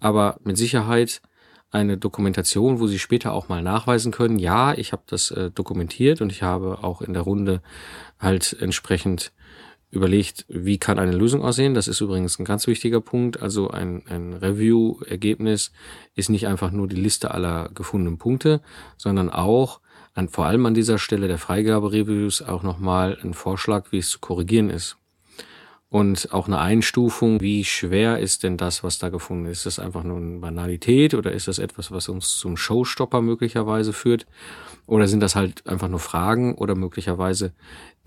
aber 0.00 0.38
mit 0.44 0.56
Sicherheit 0.56 1.22
eine 1.70 1.96
Dokumentation, 1.98 2.78
wo 2.78 2.86
Sie 2.86 3.00
später 3.00 3.32
auch 3.32 3.48
mal 3.48 3.62
nachweisen 3.62 4.12
können, 4.12 4.38
ja, 4.38 4.74
ich 4.74 4.92
habe 4.92 5.02
das 5.06 5.32
äh, 5.32 5.50
dokumentiert 5.50 6.20
und 6.20 6.30
ich 6.30 6.42
habe 6.42 6.84
auch 6.84 7.02
in 7.02 7.14
der 7.14 7.22
Runde 7.22 7.62
halt 8.20 8.56
entsprechend 8.60 9.32
überlegt, 9.94 10.44
wie 10.48 10.78
kann 10.78 10.98
eine 10.98 11.12
Lösung 11.12 11.42
aussehen. 11.42 11.74
Das 11.74 11.88
ist 11.88 12.00
übrigens 12.00 12.38
ein 12.38 12.44
ganz 12.44 12.66
wichtiger 12.66 13.00
Punkt. 13.00 13.40
Also 13.40 13.70
ein, 13.70 14.02
ein 14.08 14.32
Review-Ergebnis 14.34 15.72
ist 16.14 16.28
nicht 16.28 16.46
einfach 16.46 16.70
nur 16.70 16.88
die 16.88 16.96
Liste 16.96 17.30
aller 17.30 17.70
gefundenen 17.74 18.18
Punkte, 18.18 18.60
sondern 18.96 19.30
auch 19.30 19.80
an, 20.14 20.28
vor 20.28 20.46
allem 20.46 20.66
an 20.66 20.74
dieser 20.74 20.98
Stelle 20.98 21.28
der 21.28 21.38
Freigabe-Reviews 21.38 22.42
auch 22.42 22.62
nochmal 22.62 23.18
ein 23.22 23.34
Vorschlag, 23.34 23.92
wie 23.92 23.98
es 23.98 24.10
zu 24.10 24.18
korrigieren 24.18 24.70
ist. 24.70 24.96
Und 25.94 26.32
auch 26.32 26.48
eine 26.48 26.58
Einstufung, 26.58 27.40
wie 27.40 27.62
schwer 27.62 28.18
ist 28.18 28.42
denn 28.42 28.56
das, 28.56 28.82
was 28.82 28.98
da 28.98 29.10
gefunden 29.10 29.46
ist? 29.46 29.58
Ist 29.58 29.66
das 29.66 29.78
einfach 29.78 30.02
nur 30.02 30.16
eine 30.16 30.40
Banalität 30.40 31.14
oder 31.14 31.30
ist 31.30 31.46
das 31.46 31.60
etwas, 31.60 31.92
was 31.92 32.08
uns 32.08 32.36
zum 32.36 32.56
Showstopper 32.56 33.20
möglicherweise 33.20 33.92
führt? 33.92 34.26
Oder 34.88 35.06
sind 35.06 35.20
das 35.20 35.36
halt 35.36 35.64
einfach 35.68 35.86
nur 35.86 36.00
Fragen 36.00 36.56
oder 36.56 36.74
möglicherweise 36.74 37.52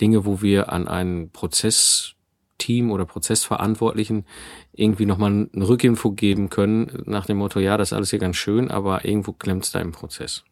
Dinge, 0.01 0.25
wo 0.25 0.41
wir 0.41 0.73
an 0.73 0.89
einen 0.89 1.29
Prozessteam 1.29 2.91
oder 2.91 3.05
Prozessverantwortlichen 3.05 4.25
irgendwie 4.73 5.05
nochmal 5.05 5.47
eine 5.53 5.67
Rückinfo 5.69 6.11
geben 6.11 6.49
können, 6.49 7.03
nach 7.05 7.25
dem 7.25 7.37
Motto, 7.37 7.61
ja, 7.61 7.77
das 7.77 7.93
ist 7.93 7.93
alles 7.93 8.09
hier 8.09 8.19
ganz 8.19 8.35
schön, 8.35 8.69
aber 8.69 9.05
irgendwo 9.05 9.31
klemmt 9.31 9.63
es 9.63 9.71
da 9.71 9.79
im 9.79 9.93
Prozess. 9.93 10.43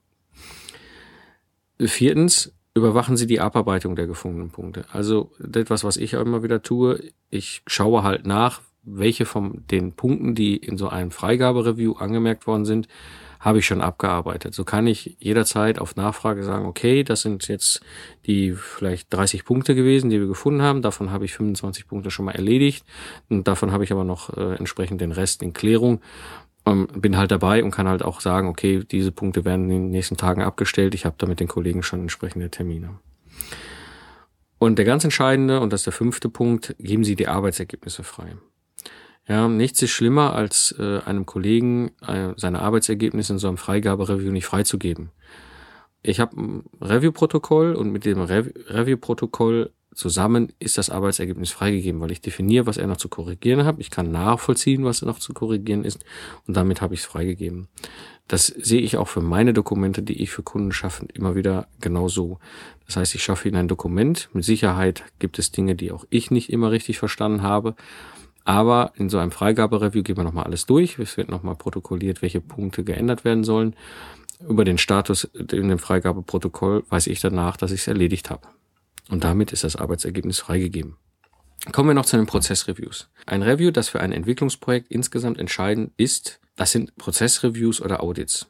Viertens, 1.81 2.54
überwachen 2.75 3.17
Sie 3.17 3.25
die 3.25 3.39
Abarbeitung 3.39 3.95
der 3.95 4.05
gefundenen 4.05 4.51
Punkte. 4.51 4.85
Also 4.91 5.31
etwas, 5.39 5.83
was 5.83 5.97
ich 5.97 6.13
immer 6.13 6.43
wieder 6.43 6.61
tue, 6.61 7.01
ich 7.29 7.63
schaue 7.65 8.03
halt 8.03 8.27
nach, 8.27 8.61
welche 8.83 9.25
von 9.25 9.63
den 9.71 9.93
Punkten, 9.93 10.35
die 10.35 10.57
in 10.57 10.77
so 10.77 10.89
einem 10.89 11.09
Freigabereview 11.09 11.93
angemerkt 11.93 12.45
worden 12.45 12.65
sind, 12.65 12.87
habe 13.39 13.59
ich 13.59 13.65
schon 13.65 13.81
abgearbeitet. 13.81 14.53
So 14.53 14.63
kann 14.63 14.87
ich 14.87 15.17
jederzeit 15.19 15.79
auf 15.79 15.95
Nachfrage 15.95 16.43
sagen, 16.43 16.65
okay, 16.65 17.03
das 17.03 17.21
sind 17.21 17.47
jetzt 17.47 17.81
die 18.25 18.53
vielleicht 18.53 19.13
30 19.13 19.45
Punkte 19.45 19.75
gewesen, 19.75 20.09
die 20.09 20.19
wir 20.19 20.27
gefunden 20.27 20.61
haben. 20.61 20.81
Davon 20.81 21.11
habe 21.11 21.25
ich 21.25 21.33
25 21.33 21.87
Punkte 21.87 22.11
schon 22.11 22.25
mal 22.25 22.35
erledigt 22.35 22.85
und 23.29 23.47
davon 23.47 23.71
habe 23.71 23.83
ich 23.83 23.91
aber 23.91 24.03
noch 24.03 24.35
äh, 24.35 24.55
entsprechend 24.55 24.99
den 24.99 25.11
Rest 25.11 25.43
in 25.43 25.53
Klärung. 25.53 26.01
Ähm, 26.65 26.87
bin 26.95 27.17
halt 27.17 27.31
dabei 27.31 27.63
und 27.63 27.71
kann 27.71 27.87
halt 27.87 28.03
auch 28.03 28.21
sagen, 28.21 28.47
okay, 28.47 28.83
diese 28.83 29.11
Punkte 29.11 29.45
werden 29.45 29.65
in 29.65 29.69
den 29.69 29.89
nächsten 29.89 30.17
Tagen 30.17 30.41
abgestellt. 30.41 30.95
Ich 30.95 31.05
habe 31.05 31.15
da 31.17 31.27
mit 31.27 31.39
den 31.39 31.47
Kollegen 31.47 31.83
schon 31.83 32.01
entsprechende 32.01 32.49
Termine. 32.49 32.99
Und 34.57 34.77
der 34.77 34.85
ganz 34.85 35.03
entscheidende, 35.03 35.59
und 35.59 35.71
das 35.71 35.81
ist 35.81 35.85
der 35.85 35.93
fünfte 35.93 36.29
Punkt, 36.29 36.75
geben 36.79 37.03
Sie 37.03 37.15
die 37.15 37.27
Arbeitsergebnisse 37.27 38.03
frei. 38.03 38.35
Ja, 39.27 39.47
nichts 39.47 39.81
ist 39.81 39.91
schlimmer, 39.91 40.33
als 40.33 40.75
äh, 40.77 40.99
einem 40.99 41.25
Kollegen 41.25 41.91
äh, 42.05 42.33
seine 42.37 42.61
Arbeitsergebnisse 42.61 43.33
in 43.33 43.39
so 43.39 43.47
einem 43.47 43.57
Freigabereview 43.57 44.31
nicht 44.31 44.45
freizugeben. 44.45 45.09
Ich 46.03 46.19
habe 46.19 46.39
ein 46.39 46.63
Review-Protokoll 46.79 47.73
und 47.73 47.91
mit 47.91 48.05
dem 48.05 48.21
Rev 48.21 48.51
Review-Protokoll 48.67 49.71
zusammen 49.95 50.53
ist 50.59 50.77
das 50.77 50.89
Arbeitsergebnis 50.89 51.51
freigegeben, 51.51 52.01
weil 52.01 52.11
ich 52.11 52.21
definiere, 52.21 52.67
was 52.67 52.77
er 52.77 52.87
noch 52.87 52.97
zu 52.97 53.09
korrigieren 53.09 53.65
hat. 53.65 53.77
Ich 53.79 53.89
kann 53.89 54.11
nachvollziehen, 54.11 54.85
was 54.85 55.01
noch 55.01 55.19
zu 55.19 55.33
korrigieren 55.33 55.83
ist 55.83 56.03
und 56.47 56.55
damit 56.55 56.81
habe 56.81 56.93
ich 56.93 57.01
es 57.01 57.05
freigegeben. 57.05 57.67
Das 58.27 58.47
sehe 58.47 58.81
ich 58.81 58.97
auch 58.97 59.07
für 59.07 59.21
meine 59.21 59.53
Dokumente, 59.53 60.01
die 60.01 60.21
ich 60.21 60.31
für 60.31 60.43
Kunden 60.43 60.71
schaffe, 60.71 61.05
immer 61.13 61.35
wieder 61.35 61.67
genau 61.79 62.07
so. 62.07 62.39
Das 62.87 62.97
heißt, 62.97 63.15
ich 63.15 63.23
schaffe 63.23 63.47
ihnen 63.47 63.57
ein 63.57 63.67
Dokument. 63.67 64.29
Mit 64.33 64.43
Sicherheit 64.43 65.03
gibt 65.19 65.39
es 65.39 65.51
Dinge, 65.51 65.75
die 65.75 65.91
auch 65.91 66.05
ich 66.09 66.31
nicht 66.31 66.51
immer 66.51 66.71
richtig 66.71 66.97
verstanden 66.97 67.43
habe. 67.43 67.75
Aber 68.43 68.93
in 68.95 69.09
so 69.09 69.17
einem 69.17 69.31
Freigabereview 69.31 70.03
gehen 70.03 70.17
wir 70.17 70.23
nochmal 70.23 70.45
alles 70.45 70.65
durch. 70.65 70.99
Es 70.99 71.17
wird 71.17 71.29
nochmal 71.29 71.55
protokolliert, 71.55 72.21
welche 72.21 72.41
Punkte 72.41 72.83
geändert 72.83 73.25
werden 73.25 73.43
sollen. 73.43 73.75
Über 74.47 74.65
den 74.65 74.77
Status 74.77 75.23
in 75.23 75.69
dem 75.69 75.79
Freigabeprotokoll 75.79 76.83
weiß 76.89 77.07
ich 77.07 77.19
danach, 77.21 77.57
dass 77.57 77.71
ich 77.71 77.81
es 77.81 77.87
erledigt 77.87 78.29
habe. 78.29 78.47
Und 79.09 79.23
damit 79.23 79.51
ist 79.51 79.63
das 79.63 79.75
Arbeitsergebnis 79.75 80.39
freigegeben. 80.39 80.97
Kommen 81.71 81.89
wir 81.89 81.93
noch 81.93 82.05
zu 82.05 82.17
den 82.17 82.25
Prozessreviews. 82.25 83.09
Ein 83.25 83.41
Review, 83.41 83.71
das 83.71 83.89
für 83.89 83.99
ein 83.99 84.11
Entwicklungsprojekt 84.11 84.91
insgesamt 84.91 85.39
entscheidend 85.39 85.91
ist, 85.97 86.39
das 86.55 86.71
sind 86.71 86.95
Prozessreviews 86.95 87.81
oder 87.81 88.01
Audits. 88.03 88.47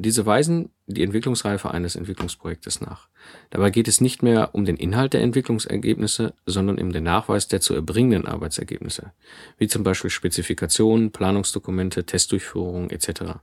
Diese 0.00 0.26
weisen 0.26 0.70
die 0.86 1.02
Entwicklungsreife 1.02 1.72
eines 1.72 1.96
Entwicklungsprojektes 1.96 2.80
nach. 2.80 3.08
Dabei 3.50 3.70
geht 3.70 3.88
es 3.88 4.00
nicht 4.00 4.22
mehr 4.22 4.54
um 4.54 4.64
den 4.64 4.76
Inhalt 4.76 5.12
der 5.12 5.22
Entwicklungsergebnisse, 5.22 6.34
sondern 6.46 6.78
um 6.78 6.92
den 6.92 7.02
Nachweis 7.02 7.48
der 7.48 7.60
zu 7.60 7.74
erbringenden 7.74 8.24
Arbeitsergebnisse, 8.24 9.12
wie 9.58 9.66
zum 9.66 9.82
Beispiel 9.82 10.10
Spezifikationen, 10.10 11.10
Planungsdokumente, 11.10 12.04
Testdurchführungen 12.04 12.90
etc. 12.90 13.40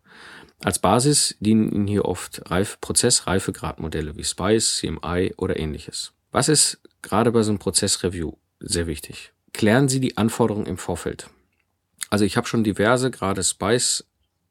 Als 0.64 0.80
Basis 0.80 1.36
dienen 1.42 1.70
Ihnen 1.74 1.88
hier 1.88 2.06
oft 2.06 2.50
Reif 2.50 2.80
Prozessreifegradmodelle 2.80 4.16
wie 4.16 4.24
SPICE, 4.24 4.78
CMI 4.78 5.34
oder 5.36 5.60
ähnliches. 5.60 6.15
Was 6.36 6.50
ist 6.50 6.82
gerade 7.02 7.32
bei 7.32 7.44
so 7.44 7.52
einem 7.52 7.60
Prozessreview 7.60 8.34
sehr 8.60 8.88
wichtig? 8.88 9.32
Klären 9.54 9.88
Sie 9.88 10.02
die 10.02 10.18
Anforderungen 10.18 10.66
im 10.66 10.78
Vorfeld. 10.78 11.30
Also 12.10 12.26
ich 12.26 12.36
habe 12.36 12.46
schon 12.46 12.66
diverse, 12.66 13.10
gerade 13.10 13.42
SPICE 13.42 14.04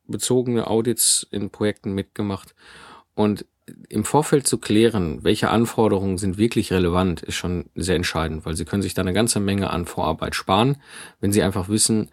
bezogene 0.06 0.66
Audits 0.66 1.26
in 1.30 1.50
Projekten 1.50 1.92
mitgemacht. 1.92 2.54
Und 3.14 3.44
im 3.90 4.06
Vorfeld 4.06 4.46
zu 4.46 4.56
klären, 4.56 5.24
welche 5.24 5.50
Anforderungen 5.50 6.16
sind 6.16 6.38
wirklich 6.38 6.72
relevant, 6.72 7.20
ist 7.20 7.34
schon 7.34 7.66
sehr 7.74 7.96
entscheidend, 7.96 8.46
weil 8.46 8.56
Sie 8.56 8.64
können 8.64 8.80
sich 8.80 8.94
da 8.94 9.02
eine 9.02 9.12
ganze 9.12 9.38
Menge 9.38 9.68
an 9.68 9.84
Vorarbeit 9.84 10.34
sparen, 10.34 10.80
wenn 11.20 11.32
Sie 11.32 11.42
einfach 11.42 11.68
wissen, 11.68 12.08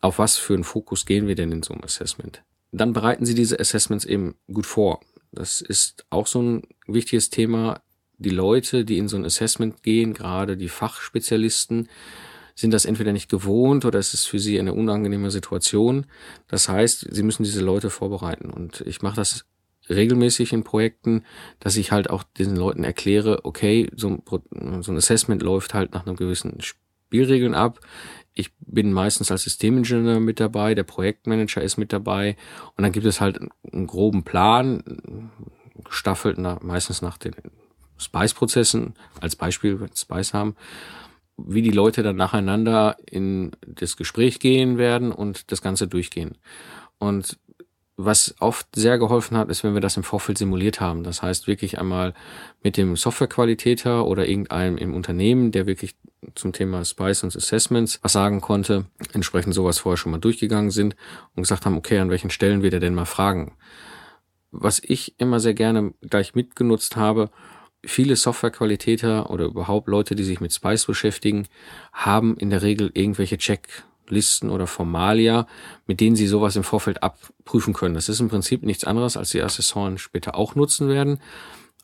auf 0.00 0.20
was 0.20 0.36
für 0.36 0.54
einen 0.54 0.62
Fokus 0.62 1.06
gehen 1.06 1.26
wir 1.26 1.34
denn 1.34 1.50
in 1.50 1.64
so 1.64 1.74
einem 1.74 1.82
Assessment. 1.82 2.44
Dann 2.70 2.92
bereiten 2.92 3.26
Sie 3.26 3.34
diese 3.34 3.58
Assessments 3.58 4.04
eben 4.04 4.36
gut 4.46 4.66
vor. 4.66 5.00
Das 5.32 5.60
ist 5.60 6.06
auch 6.08 6.28
so 6.28 6.40
ein 6.40 6.62
wichtiges 6.86 7.30
Thema. 7.30 7.82
Die 8.18 8.30
Leute, 8.30 8.84
die 8.84 8.98
in 8.98 9.08
so 9.08 9.16
ein 9.16 9.24
Assessment 9.24 9.82
gehen, 9.82 10.12
gerade 10.12 10.56
die 10.56 10.68
Fachspezialisten, 10.68 11.88
sind 12.54 12.72
das 12.72 12.84
entweder 12.84 13.12
nicht 13.12 13.30
gewohnt 13.30 13.84
oder 13.84 14.00
es 14.00 14.14
ist 14.14 14.26
für 14.26 14.40
sie 14.40 14.58
eine 14.58 14.74
unangenehme 14.74 15.30
Situation. 15.30 16.06
Das 16.48 16.68
heißt, 16.68 17.06
sie 17.08 17.22
müssen 17.22 17.44
diese 17.44 17.60
Leute 17.60 17.88
vorbereiten. 17.88 18.50
Und 18.50 18.80
ich 18.80 19.00
mache 19.00 19.14
das 19.14 19.44
regelmäßig 19.88 20.52
in 20.52 20.64
Projekten, 20.64 21.24
dass 21.60 21.76
ich 21.76 21.92
halt 21.92 22.10
auch 22.10 22.24
diesen 22.24 22.56
Leuten 22.56 22.82
erkläre, 22.82 23.44
okay, 23.44 23.88
so 23.94 24.08
ein, 24.08 24.82
so 24.82 24.90
ein 24.90 24.96
Assessment 24.96 25.42
läuft 25.42 25.72
halt 25.72 25.94
nach 25.94 26.04
einem 26.04 26.16
gewissen 26.16 26.58
Spielregeln 26.60 27.54
ab. 27.54 27.78
Ich 28.34 28.50
bin 28.58 28.92
meistens 28.92 29.30
als 29.30 29.44
Systemingenieur 29.44 30.18
mit 30.18 30.40
dabei, 30.40 30.74
der 30.74 30.84
Projektmanager 30.84 31.62
ist 31.62 31.76
mit 31.76 31.92
dabei 31.92 32.36
und 32.76 32.82
dann 32.82 32.92
gibt 32.92 33.06
es 33.06 33.20
halt 33.20 33.38
einen 33.72 33.86
groben 33.86 34.24
Plan, 34.24 35.30
gestaffelt 35.84 36.38
nach, 36.38 36.60
meistens 36.60 37.02
nach 37.02 37.18
den 37.18 37.34
Spice-Prozessen, 37.98 38.94
als 39.20 39.36
Beispiel, 39.36 39.88
Spice 39.94 40.34
haben 40.34 40.56
wie 41.38 41.62
die 41.62 41.70
Leute 41.70 42.02
dann 42.02 42.16
nacheinander 42.16 42.96
in 43.06 43.52
das 43.66 43.96
Gespräch 43.96 44.40
gehen 44.40 44.76
werden 44.76 45.12
und 45.12 45.52
das 45.52 45.62
Ganze 45.62 45.86
durchgehen. 45.86 46.36
Und 46.98 47.38
was 47.96 48.34
oft 48.38 48.66
sehr 48.76 48.98
geholfen 48.98 49.36
hat, 49.36 49.48
ist, 49.48 49.64
wenn 49.64 49.74
wir 49.74 49.80
das 49.80 49.96
im 49.96 50.04
Vorfeld 50.04 50.38
simuliert 50.38 50.80
haben. 50.80 51.02
Das 51.02 51.22
heißt 51.22 51.46
wirklich 51.46 51.80
einmal 51.80 52.14
mit 52.62 52.76
dem 52.76 52.96
Softwarequalitäter 52.96 54.06
oder 54.06 54.28
irgendeinem 54.28 54.76
im 54.78 54.94
Unternehmen, 54.94 55.50
der 55.50 55.66
wirklich 55.66 55.96
zum 56.34 56.52
Thema 56.52 56.84
Spice 56.84 57.24
und 57.24 57.34
Assessments 57.34 57.98
was 58.02 58.12
sagen 58.12 58.40
konnte, 58.40 58.86
entsprechend 59.12 59.54
sowas 59.54 59.78
vorher 59.78 59.96
schon 59.96 60.12
mal 60.12 60.18
durchgegangen 60.18 60.70
sind 60.70 60.96
und 61.34 61.42
gesagt 61.42 61.66
haben, 61.66 61.76
okay, 61.76 61.98
an 61.98 62.10
welchen 62.10 62.30
Stellen 62.30 62.62
wird 62.62 62.74
er 62.74 62.80
denn 62.80 62.94
mal 62.94 63.04
fragen? 63.04 63.56
Was 64.50 64.80
ich 64.82 65.18
immer 65.18 65.40
sehr 65.40 65.54
gerne 65.54 65.92
gleich 66.00 66.34
mitgenutzt 66.34 66.96
habe, 66.96 67.30
viele 67.84 68.16
Softwarequalitäter 68.16 69.30
oder 69.30 69.46
überhaupt 69.46 69.88
Leute, 69.88 70.14
die 70.14 70.24
sich 70.24 70.40
mit 70.40 70.52
Spice 70.52 70.86
beschäftigen, 70.86 71.46
haben 71.92 72.36
in 72.36 72.50
der 72.50 72.62
Regel 72.62 72.90
irgendwelche 72.94 73.38
Checklisten 73.38 74.50
oder 74.50 74.66
Formalia, 74.66 75.46
mit 75.86 76.00
denen 76.00 76.16
sie 76.16 76.26
sowas 76.26 76.56
im 76.56 76.64
Vorfeld 76.64 77.02
abprüfen 77.02 77.74
können. 77.74 77.94
Das 77.94 78.08
ist 78.08 78.20
im 78.20 78.28
Prinzip 78.28 78.62
nichts 78.62 78.84
anderes, 78.84 79.16
als 79.16 79.30
die 79.30 79.42
Assessoren 79.42 79.98
später 79.98 80.34
auch 80.34 80.54
nutzen 80.54 80.88
werden. 80.88 81.20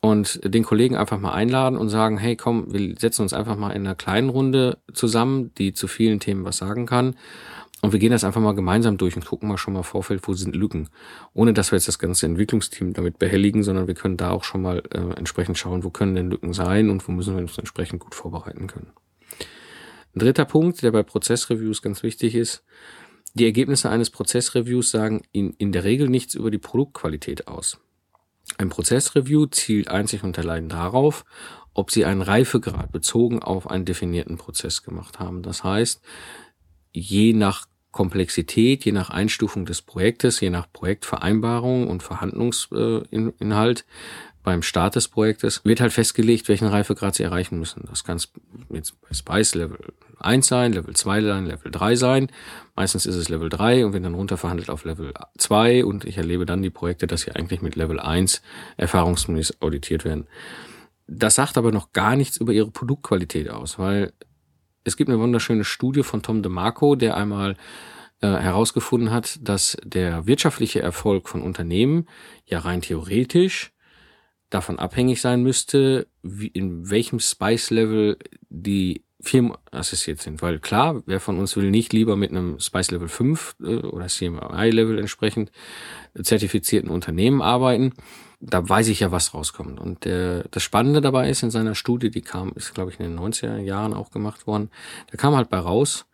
Und 0.01 0.39
den 0.43 0.63
Kollegen 0.63 0.95
einfach 0.95 1.19
mal 1.19 1.33
einladen 1.33 1.79
und 1.79 1.89
sagen, 1.89 2.19
hey, 2.19 2.35
komm, 2.35 2.71
wir 2.71 2.95
setzen 2.95 3.23
uns 3.23 3.33
einfach 3.33 3.55
mal 3.55 3.71
in 3.71 3.87
einer 3.87 3.95
kleinen 3.95 4.29
Runde 4.29 4.77
zusammen, 4.93 5.51
die 5.57 5.73
zu 5.73 5.87
vielen 5.87 6.19
Themen 6.19 6.45
was 6.45 6.57
sagen 6.57 6.85
kann 6.85 7.15
und 7.85 7.91
wir 7.91 7.99
gehen 7.99 8.11
das 8.11 8.23
einfach 8.23 8.41
mal 8.41 8.55
gemeinsam 8.55 8.97
durch 8.97 9.15
und 9.15 9.25
gucken 9.25 9.47
mal 9.47 9.59
schon 9.59 9.75
mal 9.75 9.83
Vorfeld, 9.83 10.27
wo 10.27 10.33
sind 10.33 10.55
Lücken. 10.55 10.89
Ohne 11.33 11.53
dass 11.53 11.71
wir 11.71 11.77
jetzt 11.77 11.87
das 11.87 11.99
ganze 11.99 12.25
Entwicklungsteam 12.25 12.93
damit 12.93 13.19
behelligen, 13.19 13.61
sondern 13.61 13.85
wir 13.85 13.93
können 13.93 14.17
da 14.17 14.31
auch 14.31 14.43
schon 14.43 14.63
mal 14.63 14.81
äh, 14.91 15.17
entsprechend 15.17 15.59
schauen, 15.59 15.83
wo 15.83 15.91
können 15.91 16.15
denn 16.15 16.31
Lücken 16.31 16.51
sein 16.51 16.89
und 16.89 17.07
wo 17.07 17.11
müssen 17.11 17.35
wir 17.35 17.41
uns 17.43 17.57
entsprechend 17.59 17.99
gut 17.99 18.15
vorbereiten 18.15 18.65
können. 18.65 18.91
Ein 20.15 20.19
dritter 20.19 20.45
Punkt, 20.45 20.81
der 20.81 20.91
bei 20.91 21.03
Prozessreviews 21.03 21.83
ganz 21.83 22.01
wichtig 22.01 22.33
ist, 22.33 22.63
die 23.35 23.45
Ergebnisse 23.45 23.89
eines 23.89 24.09
Prozessreviews 24.09 24.89
sagen 24.89 25.21
in, 25.31 25.51
in 25.59 25.71
der 25.71 25.83
Regel 25.83 26.09
nichts 26.09 26.33
über 26.33 26.49
die 26.49 26.57
Produktqualität 26.57 27.47
aus. 27.47 27.79
Ein 28.57 28.69
Prozessreview 28.69 29.45
zielt 29.45 29.89
einzig 29.89 30.23
und 30.23 30.39
allein 30.39 30.69
darauf, 30.69 31.23
ob 31.75 31.91
Sie 31.91 32.05
einen 32.05 32.23
Reifegrad 32.23 32.91
bezogen 32.91 33.43
auf 33.43 33.69
einen 33.69 33.85
definierten 33.85 34.37
Prozess 34.37 34.81
gemacht 34.81 35.19
haben. 35.19 35.43
Das 35.43 35.63
heißt, 35.63 36.01
je 36.93 37.33
nach 37.33 37.67
Komplexität, 37.95 38.83
je 38.83 38.91
nach 38.91 39.09
Einstufung 39.09 39.65
des 39.65 39.81
Projektes, 39.81 40.41
je 40.41 40.49
nach 40.49 40.67
Projektvereinbarung 40.73 41.87
und 41.87 42.03
Verhandlungsinhalt 42.03 43.85
beim 44.43 44.61
Start 44.63 44.97
des 44.97 45.07
Projektes 45.07 45.63
wird 45.63 45.79
halt 45.79 45.93
festgelegt, 45.93 46.49
welchen 46.49 46.67
Reifegrad 46.67 47.15
sie 47.15 47.23
erreichen 47.23 47.57
müssen. 47.57 47.85
Das 47.89 48.03
kann 48.03 48.19
jetzt 48.69 48.99
bei 48.99 49.13
Spice 49.13 49.55
Level 49.55 49.79
1 50.19 50.45
sein, 50.45 50.73
Level 50.73 50.93
2 50.93 51.21
sein, 51.21 51.45
Level 51.45 51.71
3 51.71 51.95
sein. 51.95 52.27
Meistens 52.75 53.05
ist 53.05 53.15
es 53.15 53.29
Level 53.29 53.47
3 53.47 53.85
und 53.85 53.93
wird 53.93 54.03
dann 54.03 54.13
runterverhandelt 54.13 54.69
auf 54.69 54.83
Level 54.83 55.13
2 55.37 55.85
und 55.85 56.03
ich 56.03 56.17
erlebe 56.17 56.45
dann 56.45 56.61
die 56.61 56.69
Projekte, 56.69 57.07
dass 57.07 57.21
sie 57.21 57.31
eigentlich 57.31 57.61
mit 57.61 57.77
Level 57.77 58.01
1 58.01 58.41
erfahrungsgemäß 58.75 59.61
auditiert 59.61 60.03
werden. 60.03 60.27
Das 61.07 61.35
sagt 61.35 61.57
aber 61.57 61.71
noch 61.71 61.93
gar 61.93 62.17
nichts 62.17 62.35
über 62.35 62.51
ihre 62.51 62.71
Produktqualität 62.71 63.49
aus, 63.49 63.79
weil 63.79 64.11
es 64.85 64.95
gibt 64.95 65.09
eine 65.09 65.19
wunderschöne 65.19 65.65
Studie 65.65 66.03
von 66.03 66.21
Tom 66.21 66.41
DeMarco, 66.41 66.95
der 66.95 67.17
einmal 67.17 67.57
äh, 68.21 68.27
herausgefunden 68.27 69.11
hat, 69.11 69.39
dass 69.41 69.75
der 69.83 70.27
wirtschaftliche 70.27 70.81
Erfolg 70.81 71.27
von 71.27 71.41
Unternehmen 71.41 72.07
ja 72.45 72.59
rein 72.59 72.81
theoretisch 72.81 73.73
davon 74.49 74.79
abhängig 74.79 75.19
sein 75.19 75.43
müsste, 75.43 76.07
wie, 76.21 76.47
in 76.47 76.89
welchem 76.89 77.19
Spice-Level 77.19 78.17
die 78.47 79.03
Firmen 79.19 79.53
assistiert 79.71 80.21
sind. 80.21 80.43
Weil 80.43 80.59
klar, 80.59 81.01
wer 81.07 81.19
von 81.19 81.39
uns 81.39 81.57
will 81.57 81.71
nicht 81.71 81.91
lieber 81.91 82.15
mit 82.15 82.29
einem 82.29 82.59
Spice 82.59 82.91
Level 82.91 83.07
5 83.07 83.55
äh, 83.61 83.77
oder 83.77 84.05
CMI 84.05 84.69
Level 84.69 84.99
entsprechend 84.99 85.51
zertifizierten 86.21 86.91
Unternehmen 86.91 87.41
arbeiten 87.41 87.93
da 88.39 88.67
weiß 88.67 88.87
ich 88.89 88.99
ja, 88.99 89.11
was 89.11 89.33
rauskommt. 89.33 89.79
Und 89.79 90.05
äh, 90.05 90.43
das 90.51 90.63
Spannende 90.63 91.01
dabei 91.01 91.29
ist 91.29 91.43
in 91.43 91.51
seiner 91.51 91.75
Studie, 91.75 92.09
die 92.09 92.21
kam, 92.21 92.51
ist 92.55 92.73
glaube 92.73 92.91
ich 92.91 92.99
in 92.99 93.05
den 93.05 93.19
90er 93.19 93.57
Jahren 93.57 93.93
auch 93.93 94.11
gemacht 94.11 94.47
worden, 94.47 94.69
da 95.11 95.17
kam 95.17 95.35
halt 95.35 95.49
bei 95.49 95.59
raus, 95.59 96.05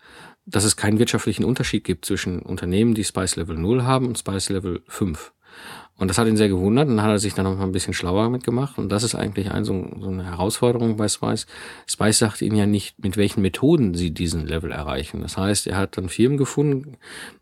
dass 0.46 0.64
es 0.64 0.76
keinen 0.76 1.00
wirtschaftlichen 1.00 1.46
Unterschied 1.46 1.84
gibt 1.84 2.06
zwischen 2.06 2.42
Unternehmen, 2.42 2.94
die 2.94 3.04
Spice 3.04 3.36
Level 3.36 3.58
0 3.58 3.84
haben 3.84 4.08
und 4.08 4.18
Spice 4.18 4.50
Level 4.50 4.82
5. 4.88 5.34
Und 6.02 6.08
das 6.08 6.18
hat 6.18 6.28
ihn 6.28 6.36
sehr 6.36 6.50
gewundert 6.50 6.90
und 6.90 6.98
dann 6.98 7.06
hat 7.06 7.12
er 7.12 7.20
sich 7.20 7.36
dann 7.36 7.46
noch 7.46 7.56
mal 7.56 7.64
ein 7.64 7.72
bisschen 7.72 7.94
schlauer 7.94 8.32
mitgemacht. 8.32 8.80
Und 8.80 8.90
das 8.92 9.04
ist 9.04 9.14
eigentlich 9.14 9.52
ein, 9.52 9.64
so, 9.66 9.88
so 10.00 10.08
eine 10.08 10.26
Herausforderung 10.26 10.98
bei 10.98 11.08
Spice. 11.08 11.46
Spice 11.86 12.18
sagt 12.18 12.42
ihnen 12.42 12.56
ja 12.56 12.66
nicht, 12.66 12.98
mit 12.98 13.18
welchen 13.18 13.44
Methoden 13.44 13.94
sie 13.94 14.10
diesen 14.10 14.48
Level 14.48 14.72
erreichen. 14.72 15.22
Das 15.22 15.38
heißt, 15.38 15.68
er 15.68 15.78
hat 15.78 15.98
dann 15.98 16.10
Firmen 16.10 16.40
gefunden, 16.40 16.98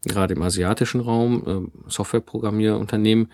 gerade 0.05 0.33
im 0.33 0.41
asiatischen 0.41 0.99
Raum, 0.99 1.71
äh, 1.85 1.89
Softwareprogrammierunternehmen, 1.89 3.31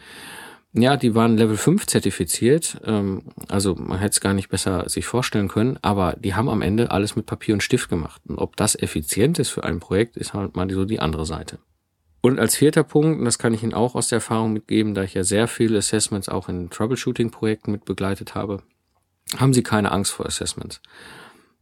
ja, 0.77 0.97
die 0.97 1.15
waren 1.15 1.37
Level 1.37 1.55
5 1.55 1.85
zertifiziert. 1.85 2.81
Ähm, 2.83 3.23
also 3.47 3.75
man 3.75 3.99
hätte 3.99 4.11
es 4.11 4.19
gar 4.19 4.33
nicht 4.33 4.49
besser 4.49 4.89
sich 4.89 5.05
vorstellen 5.05 5.47
können, 5.47 5.79
aber 5.81 6.15
die 6.19 6.35
haben 6.35 6.49
am 6.49 6.61
Ende 6.61 6.91
alles 6.91 7.15
mit 7.15 7.25
Papier 7.25 7.53
und 7.53 7.61
Stift 7.61 7.89
gemacht. 7.89 8.21
Und 8.27 8.37
ob 8.37 8.57
das 8.57 8.75
effizient 8.75 9.39
ist 9.39 9.49
für 9.49 9.63
ein 9.63 9.79
Projekt, 9.79 10.17
ist 10.17 10.33
halt 10.33 10.55
mal 10.55 10.69
so 10.69 10.83
die 10.83 10.99
andere 10.99 11.25
Seite. 11.25 11.59
Und 12.19 12.39
als 12.39 12.55
vierter 12.55 12.83
Punkt, 12.83 13.19
und 13.19 13.25
das 13.25 13.37
kann 13.37 13.53
ich 13.53 13.63
Ihnen 13.63 13.73
auch 13.73 13.95
aus 13.95 14.09
der 14.09 14.17
Erfahrung 14.17 14.51
mitgeben, 14.51 14.95
da 14.95 15.03
ich 15.03 15.13
ja 15.13 15.23
sehr 15.23 15.47
viele 15.47 15.77
Assessments 15.77 16.27
auch 16.27 16.49
in 16.49 16.69
Troubleshooting-Projekten 16.69 17.71
mit 17.71 17.85
begleitet 17.85 18.35
habe, 18.35 18.63
haben 19.37 19.53
Sie 19.53 19.63
keine 19.63 19.91
Angst 19.91 20.11
vor 20.11 20.25
Assessments. 20.25 20.81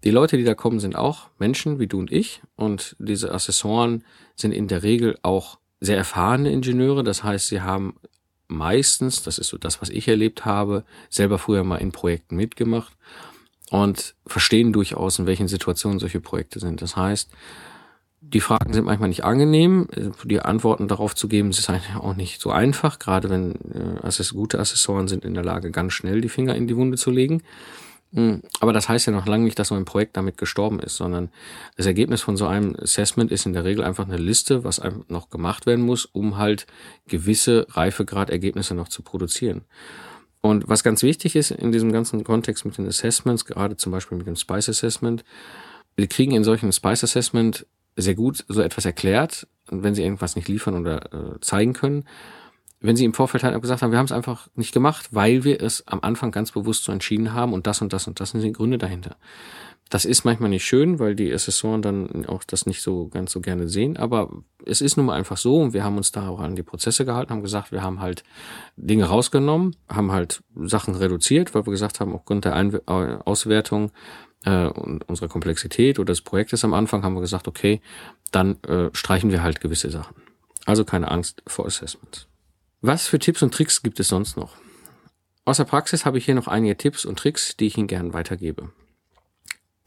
Die 0.03 0.11
Leute, 0.11 0.37
die 0.37 0.43
da 0.43 0.55
kommen, 0.55 0.79
sind 0.79 0.95
auch 0.95 1.29
Menschen 1.37 1.79
wie 1.79 1.87
du 1.87 1.99
und 1.99 2.11
ich. 2.11 2.41
Und 2.55 2.95
diese 2.97 3.31
Assessoren 3.31 4.03
sind 4.35 4.53
in 4.53 4.67
der 4.67 4.83
Regel 4.83 5.17
auch 5.21 5.59
sehr 5.79 5.97
erfahrene 5.97 6.51
Ingenieure. 6.51 7.03
Das 7.03 7.23
heißt, 7.23 7.47
sie 7.47 7.61
haben 7.61 7.95
meistens, 8.53 9.23
das 9.23 9.37
ist 9.37 9.49
so 9.49 9.57
das, 9.57 9.81
was 9.81 9.89
ich 9.89 10.07
erlebt 10.07 10.45
habe, 10.45 10.83
selber 11.09 11.37
früher 11.37 11.63
mal 11.63 11.77
in 11.77 11.91
Projekten 11.91 12.35
mitgemacht 12.35 12.93
und 13.69 14.15
verstehen 14.25 14.73
durchaus, 14.73 15.19
in 15.19 15.25
welchen 15.25 15.47
Situationen 15.47 15.99
solche 15.99 16.19
Projekte 16.19 16.59
sind. 16.59 16.81
Das 16.81 16.95
heißt, 16.95 17.29
die 18.21 18.39
Fragen 18.39 18.71
sind 18.71 18.85
manchmal 18.85 19.09
nicht 19.09 19.25
angenehm. 19.25 19.87
Die 20.23 20.39
Antworten 20.39 20.87
darauf 20.87 21.13
zu 21.13 21.27
geben, 21.27 21.49
ist 21.49 21.69
eigentlich 21.69 21.95
auch 21.95 22.15
nicht 22.15 22.39
so 22.39 22.51
einfach, 22.51 22.97
gerade 22.97 23.29
wenn 23.29 23.55
äh, 23.73 24.23
gute 24.33 24.59
Assessoren 24.59 25.07
sind 25.07 25.25
in 25.25 25.33
der 25.33 25.43
Lage, 25.43 25.71
ganz 25.71 25.93
schnell 25.93 26.21
die 26.21 26.29
Finger 26.29 26.55
in 26.55 26.67
die 26.67 26.77
Wunde 26.77 26.97
zu 26.97 27.11
legen. 27.11 27.43
Hm, 28.13 28.43
aber 28.59 28.73
das 28.73 28.89
heißt 28.89 29.07
ja 29.07 29.13
noch 29.13 29.25
lange 29.25 29.43
nicht, 29.45 29.57
dass 29.57 29.69
so 29.69 29.75
ein 29.75 29.85
Projekt 29.85 30.15
damit 30.17 30.37
gestorben 30.37 30.79
ist, 30.79 30.97
sondern 30.97 31.29
das 31.77 31.87
Ergebnis 31.87 32.21
von 32.21 32.37
so 32.37 32.45
einem 32.45 32.75
Assessment 32.79 33.31
ist 33.31 33.47
in 33.47 33.53
der 33.53 33.63
Regel 33.63 33.83
einfach 33.83 34.07
eine 34.07 34.17
Liste, 34.17 34.63
was 34.63 34.81
noch 35.07 35.31
gemacht 35.31 35.65
werden 35.65 35.83
muss, 35.83 36.05
um 36.05 36.37
halt 36.37 36.67
gewisse 37.07 37.65
Reifegradergebnisse 37.71 38.75
noch 38.75 38.87
zu 38.87 39.01
produzieren. 39.01 39.61
Und 40.41 40.67
was 40.67 40.83
ganz 40.83 41.01
wichtig 41.01 41.35
ist 41.35 41.51
in 41.51 41.71
diesem 41.71 41.91
ganzen 41.91 42.23
Kontext 42.23 42.65
mit 42.65 42.77
den 42.77 42.87
Assessments, 42.87 43.45
gerade 43.45 43.77
zum 43.77 43.91
Beispiel 43.91 44.17
mit 44.17 44.27
dem 44.27 44.35
Spice 44.35 44.69
Assessment, 44.69 45.23
wir 45.95 46.07
kriegen 46.07 46.33
in 46.33 46.43
solchen 46.43 46.71
Spice 46.71 47.05
Assessment 47.05 47.65
sehr 47.95 48.15
gut 48.15 48.45
so 48.47 48.61
etwas 48.61 48.85
erklärt, 48.85 49.47
wenn 49.69 49.95
sie 49.95 50.03
irgendwas 50.03 50.35
nicht 50.35 50.47
liefern 50.47 50.75
oder 50.75 51.13
äh, 51.13 51.39
zeigen 51.39 51.73
können 51.73 52.05
wenn 52.83 52.97
sie 52.97 53.05
im 53.05 53.13
Vorfeld 53.13 53.43
halt 53.43 53.59
gesagt 53.61 53.81
haben, 53.81 53.91
wir 53.91 53.97
haben 53.97 54.05
es 54.05 54.11
einfach 54.11 54.49
nicht 54.55 54.73
gemacht, 54.73 55.07
weil 55.11 55.43
wir 55.45 55.61
es 55.61 55.87
am 55.87 56.01
Anfang 56.01 56.31
ganz 56.31 56.51
bewusst 56.51 56.83
so 56.83 56.91
entschieden 56.91 57.33
haben 57.33 57.53
und 57.53 57.65
das 57.65 57.81
und 57.81 57.93
das 57.93 58.07
und 58.07 58.19
das 58.19 58.31
sind 58.31 58.41
die 58.41 58.51
Gründe 58.51 58.77
dahinter. 58.77 59.15
Das 59.89 60.05
ist 60.05 60.25
manchmal 60.25 60.49
nicht 60.49 60.65
schön, 60.65 60.99
weil 60.99 61.15
die 61.15 61.31
Assessoren 61.31 61.81
dann 61.81 62.25
auch 62.25 62.43
das 62.43 62.65
nicht 62.65 62.81
so 62.81 63.07
ganz 63.07 63.31
so 63.31 63.41
gerne 63.41 63.69
sehen, 63.69 63.95
aber 63.95 64.29
es 64.65 64.81
ist 64.81 64.97
nun 64.97 65.05
mal 65.05 65.15
einfach 65.15 65.37
so 65.37 65.61
und 65.61 65.73
wir 65.73 65.83
haben 65.83 65.97
uns 65.97 66.11
da 66.11 66.27
auch 66.27 66.39
an 66.39 66.55
die 66.55 66.63
Prozesse 66.63 67.05
gehalten, 67.05 67.31
haben 67.31 67.41
gesagt, 67.41 67.71
wir 67.71 67.83
haben 67.83 68.01
halt 68.01 68.23
Dinge 68.75 69.05
rausgenommen, 69.05 69.75
haben 69.87 70.11
halt 70.11 70.43
Sachen 70.55 70.95
reduziert, 70.95 71.55
weil 71.55 71.65
wir 71.65 71.71
gesagt 71.71 71.99
haben, 71.99 72.13
aufgrund 72.13 72.43
der 72.43 72.55
Einw 72.55 72.79
Auswertung 72.85 73.91
äh, 74.43 74.65
und 74.65 75.07
unserer 75.07 75.29
Komplexität 75.29 75.99
oder 75.99 76.11
des 76.11 76.21
Projektes 76.21 76.65
am 76.65 76.73
Anfang 76.73 77.03
haben 77.03 77.13
wir 77.13 77.21
gesagt, 77.21 77.47
okay, 77.47 77.79
dann 78.31 78.61
äh, 78.63 78.89
streichen 78.91 79.31
wir 79.31 79.41
halt 79.41 79.61
gewisse 79.61 79.89
Sachen. 79.89 80.15
Also 80.65 80.83
keine 80.83 81.11
Angst 81.11 81.43
vor 81.47 81.65
Assessments. 81.65 82.27
Was 82.85 83.07
für 83.07 83.17
Tipps 83.17 83.41
und 83.41 83.53
Tricks 83.53 83.81
gibt 83.81 84.01
es 84.01 84.09
sonst 84.09 84.35
noch? 84.35 84.57
Aus 85.45 85.55
der 85.55 85.63
Praxis 85.63 86.03
habe 86.03 86.17
ich 86.17 86.25
hier 86.25 86.35
noch 86.35 86.49
einige 86.49 86.75
Tipps 86.75 87.05
und 87.05 87.17
Tricks, 87.17 87.55
die 87.55 87.67
ich 87.67 87.77
Ihnen 87.77 87.87
gern 87.87 88.11
weitergebe. 88.11 88.73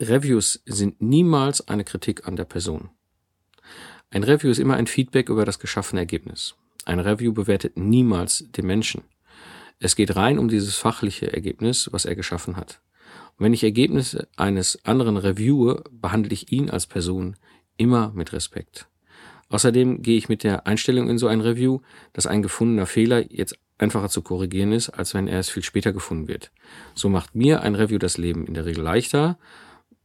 Reviews 0.00 0.62
sind 0.64 1.02
niemals 1.02 1.68
eine 1.68 1.84
Kritik 1.84 2.26
an 2.26 2.36
der 2.36 2.46
Person. 2.46 2.88
Ein 4.08 4.24
Review 4.24 4.50
ist 4.50 4.58
immer 4.58 4.76
ein 4.76 4.86
Feedback 4.86 5.28
über 5.28 5.44
das 5.44 5.58
geschaffene 5.58 6.00
Ergebnis. 6.00 6.54
Ein 6.86 7.00
Review 7.00 7.34
bewertet 7.34 7.76
niemals 7.76 8.46
den 8.52 8.64
Menschen. 8.64 9.02
Es 9.78 9.94
geht 9.94 10.16
rein 10.16 10.38
um 10.38 10.48
dieses 10.48 10.76
fachliche 10.76 11.30
Ergebnis, 11.30 11.90
was 11.92 12.06
er 12.06 12.16
geschaffen 12.16 12.56
hat. 12.56 12.80
Und 13.36 13.44
wenn 13.44 13.52
ich 13.52 13.62
Ergebnisse 13.62 14.26
eines 14.38 14.82
anderen 14.86 15.18
reviewe, 15.18 15.84
behandle 15.90 16.32
ich 16.32 16.50
ihn 16.50 16.70
als 16.70 16.86
Person 16.86 17.36
immer 17.76 18.10
mit 18.14 18.32
Respekt. 18.32 18.88
Außerdem 19.48 20.02
gehe 20.02 20.18
ich 20.18 20.28
mit 20.28 20.42
der 20.42 20.66
Einstellung 20.66 21.08
in 21.08 21.18
so 21.18 21.28
ein 21.28 21.40
Review, 21.40 21.80
dass 22.12 22.26
ein 22.26 22.42
gefundener 22.42 22.86
Fehler 22.86 23.30
jetzt 23.30 23.58
einfacher 23.78 24.08
zu 24.08 24.22
korrigieren 24.22 24.72
ist, 24.72 24.90
als 24.90 25.14
wenn 25.14 25.28
er 25.28 25.38
es 25.38 25.50
viel 25.50 25.62
später 25.62 25.92
gefunden 25.92 26.28
wird. 26.28 26.50
So 26.94 27.08
macht 27.08 27.34
mir 27.34 27.60
ein 27.60 27.74
Review 27.74 27.98
das 27.98 28.18
Leben 28.18 28.46
in 28.46 28.54
der 28.54 28.64
Regel 28.64 28.82
leichter, 28.82 29.38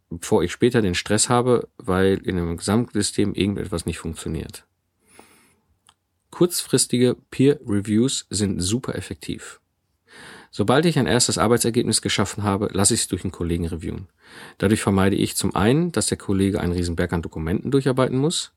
bevor 0.09 0.43
ich 0.43 0.51
später 0.51 0.81
den 0.81 0.95
Stress 0.95 1.29
habe, 1.29 1.69
weil 1.77 2.17
in 2.23 2.37
einem 2.37 2.57
Gesamtsystem 2.57 3.33
irgendetwas 3.33 3.85
nicht 3.85 3.99
funktioniert. 3.99 4.65
Kurzfristige 6.29 7.15
Peer 7.29 7.59
Reviews 7.65 8.27
sind 8.29 8.59
super 8.59 8.95
effektiv. 8.95 9.60
Sobald 10.53 10.85
ich 10.85 10.99
ein 10.99 11.07
erstes 11.07 11.37
Arbeitsergebnis 11.37 12.01
geschaffen 12.01 12.43
habe, 12.43 12.69
lasse 12.73 12.93
ich 12.93 13.01
es 13.01 13.07
durch 13.07 13.23
einen 13.23 13.31
Kollegen 13.31 13.65
reviewen. 13.65 14.09
Dadurch 14.57 14.81
vermeide 14.81 15.15
ich 15.15 15.37
zum 15.37 15.55
einen, 15.55 15.93
dass 15.93 16.07
der 16.07 16.17
Kollege 16.17 16.59
einen 16.59 16.73
Riesenberg 16.73 17.13
an 17.13 17.21
Dokumenten 17.21 17.71
durcharbeiten 17.71 18.17
muss 18.17 18.51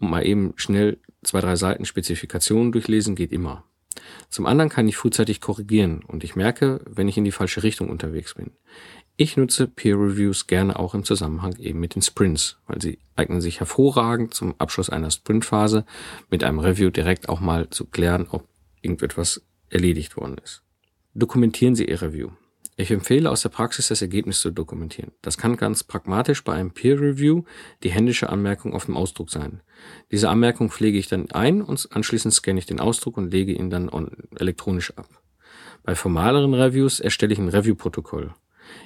und 0.00 0.10
mal 0.10 0.26
eben 0.26 0.54
schnell 0.56 0.98
zwei, 1.22 1.40
drei 1.40 1.54
Seiten 1.54 1.84
Spezifikationen 1.84 2.72
durchlesen 2.72 3.14
geht 3.14 3.30
immer. 3.30 3.62
Zum 4.28 4.44
anderen 4.44 4.70
kann 4.70 4.88
ich 4.88 4.96
frühzeitig 4.96 5.40
korrigieren 5.40 6.02
und 6.04 6.24
ich 6.24 6.34
merke, 6.34 6.80
wenn 6.84 7.06
ich 7.06 7.16
in 7.16 7.24
die 7.24 7.32
falsche 7.32 7.62
Richtung 7.62 7.90
unterwegs 7.90 8.34
bin. 8.34 8.50
Ich 9.16 9.36
nutze 9.36 9.68
Peer 9.68 9.96
Reviews 9.96 10.48
gerne 10.48 10.76
auch 10.76 10.94
im 10.94 11.04
Zusammenhang 11.04 11.56
eben 11.58 11.78
mit 11.78 11.94
den 11.94 12.02
Sprints, 12.02 12.58
weil 12.66 12.82
sie 12.82 12.98
eignen 13.14 13.40
sich 13.40 13.60
hervorragend 13.60 14.34
zum 14.34 14.56
Abschluss 14.58 14.90
einer 14.90 15.12
Sprintphase 15.12 15.86
mit 16.28 16.42
einem 16.42 16.58
Review 16.58 16.90
direkt 16.90 17.28
auch 17.28 17.40
mal 17.40 17.70
zu 17.70 17.86
klären, 17.86 18.26
ob 18.28 18.46
irgendetwas 18.82 19.42
erledigt 19.70 20.16
worden 20.16 20.36
ist. 20.42 20.65
Dokumentieren 21.18 21.74
Sie 21.74 21.86
Ihr 21.86 22.02
Review. 22.02 22.28
Ich 22.76 22.90
empfehle 22.90 23.30
aus 23.30 23.40
der 23.40 23.48
Praxis 23.48 23.88
das 23.88 24.02
Ergebnis 24.02 24.40
zu 24.40 24.50
dokumentieren. 24.50 25.12
Das 25.22 25.38
kann 25.38 25.56
ganz 25.56 25.82
pragmatisch 25.82 26.44
bei 26.44 26.52
einem 26.52 26.72
Peer 26.72 27.00
Review 27.00 27.44
die 27.82 27.88
händische 27.88 28.28
Anmerkung 28.28 28.74
auf 28.74 28.84
dem 28.84 28.98
Ausdruck 28.98 29.30
sein. 29.30 29.62
Diese 30.12 30.28
Anmerkung 30.28 30.70
pflege 30.70 30.98
ich 30.98 31.08
dann 31.08 31.30
ein 31.30 31.62
und 31.62 31.88
anschließend 31.90 32.34
scanne 32.34 32.58
ich 32.58 32.66
den 32.66 32.80
Ausdruck 32.80 33.16
und 33.16 33.32
lege 33.32 33.52
ihn 33.52 33.70
dann 33.70 33.90
elektronisch 34.38 34.92
ab. 34.98 35.08
Bei 35.84 35.94
formaleren 35.94 36.52
Reviews 36.52 37.00
erstelle 37.00 37.32
ich 37.32 37.38
ein 37.38 37.48
Review-Protokoll. 37.48 38.34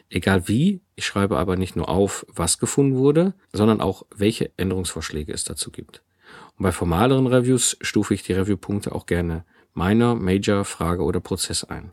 Egal 0.09 0.47
wie, 0.47 0.83
ich 0.95 1.07
schreibe 1.07 1.37
aber 1.37 1.57
nicht 1.57 1.75
nur 1.75 1.89
auf, 1.89 2.25
was 2.29 2.59
gefunden 2.59 2.95
wurde, 2.95 3.35
sondern 3.53 3.81
auch, 3.81 4.07
welche 4.15 4.57
Änderungsvorschläge 4.57 5.33
es 5.33 5.43
dazu 5.43 5.73
gibt. 5.73 6.05
Und 6.57 6.63
bei 6.63 6.71
formaleren 6.71 7.27
Reviews 7.27 7.77
stufe 7.81 8.15
ich 8.15 8.23
die 8.23 8.35
Review-Punkte 8.35 8.93
auch 8.93 9.07
gerne 9.07 9.45
Minor, 9.75 10.15
Major, 10.15 10.65
Frage 10.65 11.03
oder 11.03 11.19
Prozess 11.19 11.65
ein. 11.65 11.91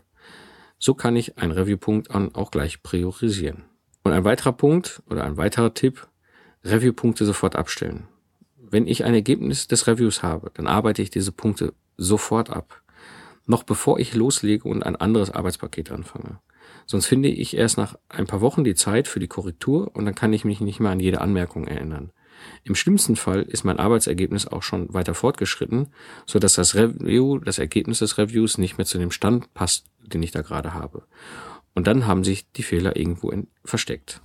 So 0.80 0.94
kann 0.94 1.16
ich 1.16 1.38
einen 1.38 1.52
Reviewpunkt 1.52 2.14
auch 2.14 2.52
gleich 2.52 2.84
priorisieren. 2.84 3.64
Und 4.04 4.14
ein 4.14 4.24
weiterer 4.24 4.54
Punkt 4.54 5.02
oder 5.10 5.24
ein 5.24 5.38
weiterer 5.38 5.74
Tipp, 5.74 6.08
Reviewpunkte 6.64 7.26
sofort 7.26 7.56
abstellen. 7.56 8.08
Wenn 8.56 8.88
ich 8.88 9.04
ein 9.04 9.14
Ergebnis 9.14 9.68
des 9.68 9.88
Reviews 9.88 10.24
habe, 10.24 10.52
dann 10.54 10.68
arbeite 10.68 11.02
ich 11.02 11.10
diese 11.10 11.32
Punkte 11.32 11.74
sofort 11.98 12.50
ab. 12.50 12.84
Noch 13.46 13.64
bevor 13.64 14.00
ich 14.00 14.14
loslege 14.14 14.68
und 14.68 14.84
ein 14.84 14.96
anderes 14.96 15.32
Arbeitspaket 15.32 15.92
anfange. 15.92 16.40
Sonst 16.86 17.06
finde 17.06 17.30
ich 17.30 17.56
erst 17.56 17.78
nach 17.78 17.98
ein 18.10 18.28
paar 18.28 18.42
Wochen 18.42 18.64
die 18.64 18.76
Zeit 18.76 19.08
für 19.08 19.20
die 19.20 19.28
Korrektur 19.28 19.96
und 19.96 20.06
dann 20.06 20.16
kann 20.16 20.34
ich 20.34 20.46
mich 20.46 20.62
nicht 20.62 20.80
mehr 20.80 20.92
an 20.92 21.00
jede 21.00 21.22
Anmerkung 21.22 21.66
erinnern. 21.66 22.12
Im 22.64 22.76
schlimmsten 22.76 23.16
Fall 23.16 23.44
ist 23.44 23.64
mein 23.64 23.80
Arbeitsergebnis 23.80 24.48
auch 24.48 24.64
schon 24.64 24.94
weiter 24.94 25.14
fortgeschritten, 25.14 25.94
so 26.26 26.40
dass 26.40 26.56
das 26.56 26.76
Review, 26.76 27.40
das 27.40 27.60
Ergebnis 27.60 28.00
des 28.00 28.18
Reviews 28.18 28.58
nicht 28.58 28.78
mehr 28.78 28.86
zu 28.86 28.98
dem 28.98 29.12
Stand 29.12 29.54
passt, 29.54 29.86
den 30.06 30.24
ich 30.24 30.32
da 30.32 30.42
gerade 30.42 30.74
habe. 30.74 31.04
Und 31.74 31.88
dann 31.88 32.08
haben 32.08 32.24
sich 32.24 32.52
die 32.52 32.64
Fehler 32.64 32.96
irgendwo 32.96 33.32
versteckt. 33.64 34.22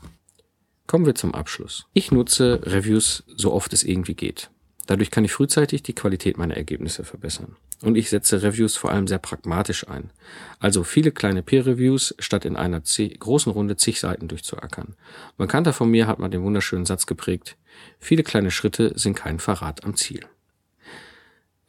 Kommen 0.87 1.07
wir 1.07 1.15
zum 1.15 1.35
Abschluss. 1.35 1.87
Ich 1.93 2.11
nutze 2.11 2.61
Reviews 2.65 3.25
so 3.27 3.53
oft 3.53 3.73
es 3.73 3.85
irgendwie 3.85 4.15
geht. 4.15 4.51
Dadurch 4.87 5.11
kann 5.11 5.25
ich 5.25 5.33
frühzeitig 5.33 5.83
die 5.83 5.95
Qualität 5.95 6.39
meiner 6.39 6.57
Ergebnisse 6.57 7.05
verbessern. 7.05 7.57
Und 7.83 7.97
ich 7.97 8.11
setze 8.11 8.43
Reviews 8.43 8.77
vor 8.77 8.91
allem 8.91 9.07
sehr 9.07 9.19
pragmatisch 9.19 9.89
ein. 9.89 10.11
Also 10.59 10.85
viele 10.85 11.13
kleine 11.13 11.43
Peer-Reviews, 11.43 12.15
statt 12.19 12.45
in 12.45 12.57
einer 12.57 12.81
großen 12.81 13.53
Runde 13.53 13.77
zig 13.77 14.01
Seiten 14.01 14.29
durchzuackern. 14.29 14.89
Ein 14.89 15.37
Bekannter 15.37 15.73
von 15.73 15.91
mir 15.91 16.07
hat 16.07 16.19
mal 16.19 16.29
den 16.29 16.43
wunderschönen 16.43 16.87
Satz 16.87 17.07
geprägt, 17.07 17.57
viele 17.99 18.23
kleine 18.23 18.51
Schritte 18.51 18.93
sind 18.97 19.15
kein 19.15 19.39
Verrat 19.39 19.85
am 19.85 19.97
Ziel. 19.97 20.27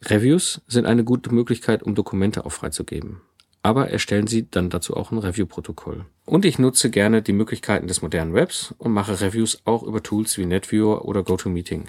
Reviews 0.02 0.60
sind 0.66 0.86
eine 0.86 1.04
gute 1.04 1.32
Möglichkeit, 1.34 1.82
um 1.82 1.94
Dokumente 1.94 2.44
auch 2.44 2.52
freizugeben 2.52 3.20
aber 3.64 3.88
erstellen 3.88 4.26
Sie 4.26 4.46
dann 4.50 4.68
dazu 4.68 4.94
auch 4.94 5.10
ein 5.10 5.16
Review-Protokoll. 5.16 6.04
Und 6.26 6.44
ich 6.44 6.58
nutze 6.58 6.90
gerne 6.90 7.22
die 7.22 7.32
Möglichkeiten 7.32 7.86
des 7.86 8.02
modernen 8.02 8.34
Webs 8.34 8.74
und 8.76 8.92
mache 8.92 9.22
Reviews 9.22 9.62
auch 9.64 9.82
über 9.82 10.02
Tools 10.02 10.36
wie 10.36 10.44
NetViewer 10.44 11.06
oder 11.06 11.22
GoToMeeting. 11.22 11.88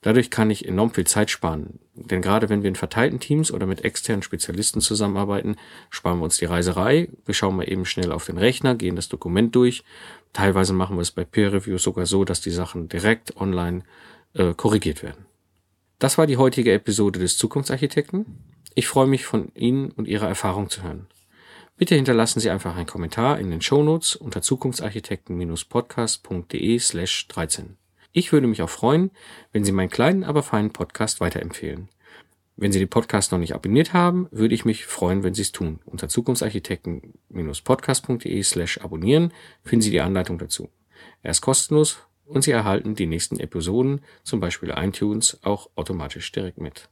Dadurch 0.00 0.30
kann 0.30 0.48
ich 0.48 0.66
enorm 0.66 0.92
viel 0.92 1.06
Zeit 1.06 1.30
sparen, 1.30 1.78
denn 1.94 2.22
gerade 2.22 2.48
wenn 2.48 2.62
wir 2.62 2.68
in 2.68 2.74
verteilten 2.74 3.20
Teams 3.20 3.52
oder 3.52 3.66
mit 3.66 3.84
externen 3.84 4.22
Spezialisten 4.22 4.80
zusammenarbeiten, 4.80 5.56
sparen 5.90 6.20
wir 6.20 6.24
uns 6.24 6.38
die 6.38 6.46
Reiserei. 6.46 7.10
Wir 7.26 7.34
schauen 7.34 7.56
mal 7.56 7.70
eben 7.70 7.84
schnell 7.84 8.12
auf 8.12 8.24
den 8.24 8.38
Rechner, 8.38 8.74
gehen 8.74 8.96
das 8.96 9.10
Dokument 9.10 9.54
durch. 9.54 9.84
Teilweise 10.32 10.72
machen 10.72 10.96
wir 10.96 11.02
es 11.02 11.10
bei 11.10 11.24
Peer 11.24 11.52
Reviews 11.52 11.82
sogar 11.82 12.06
so, 12.06 12.24
dass 12.24 12.40
die 12.40 12.50
Sachen 12.50 12.88
direkt 12.88 13.36
online 13.36 13.82
äh, 14.32 14.54
korrigiert 14.54 15.02
werden. 15.02 15.26
Das 15.98 16.16
war 16.16 16.26
die 16.26 16.38
heutige 16.38 16.72
Episode 16.72 17.20
des 17.20 17.36
Zukunftsarchitekten. 17.36 18.24
Ich 18.74 18.86
freue 18.86 19.06
mich 19.06 19.24
von 19.24 19.50
Ihnen 19.54 19.90
und 19.90 20.06
Ihrer 20.06 20.28
Erfahrung 20.28 20.68
zu 20.70 20.82
hören. 20.82 21.06
Bitte 21.76 21.94
hinterlassen 21.94 22.40
Sie 22.40 22.50
einfach 22.50 22.76
einen 22.76 22.86
Kommentar 22.86 23.38
in 23.38 23.50
den 23.50 23.62
Shownotes 23.62 24.14
unter 24.14 24.42
zukunftsarchitekten-podcast.de 24.42 26.78
slash 26.78 27.28
13. 27.28 27.78
Ich 28.12 28.32
würde 28.32 28.46
mich 28.46 28.62
auch 28.62 28.70
freuen, 28.70 29.10
wenn 29.52 29.64
Sie 29.64 29.72
meinen 29.72 29.88
kleinen, 29.88 30.22
aber 30.24 30.42
feinen 30.42 30.72
Podcast 30.72 31.20
weiterempfehlen. 31.20 31.88
Wenn 32.56 32.72
Sie 32.72 32.78
den 32.78 32.90
Podcast 32.90 33.32
noch 33.32 33.38
nicht 33.38 33.54
abonniert 33.54 33.94
haben, 33.94 34.28
würde 34.30 34.54
ich 34.54 34.66
mich 34.66 34.84
freuen, 34.84 35.22
wenn 35.22 35.32
Sie 35.32 35.40
es 35.42 35.52
tun. 35.52 35.78
Unter 35.86 36.08
zukunftsarchitekten-podcast.de 36.08 38.42
slash 38.42 38.78
abonnieren 38.78 39.32
finden 39.64 39.82
Sie 39.82 39.90
die 39.90 40.02
Anleitung 40.02 40.38
dazu. 40.38 40.68
Er 41.22 41.30
ist 41.30 41.40
kostenlos 41.40 42.00
und 42.26 42.44
Sie 42.44 42.50
erhalten 42.50 42.94
die 42.94 43.06
nächsten 43.06 43.40
Episoden, 43.40 44.02
zum 44.22 44.40
Beispiel 44.40 44.74
iTunes, 44.76 45.38
auch 45.42 45.70
automatisch 45.76 46.30
direkt 46.32 46.60
mit. 46.60 46.90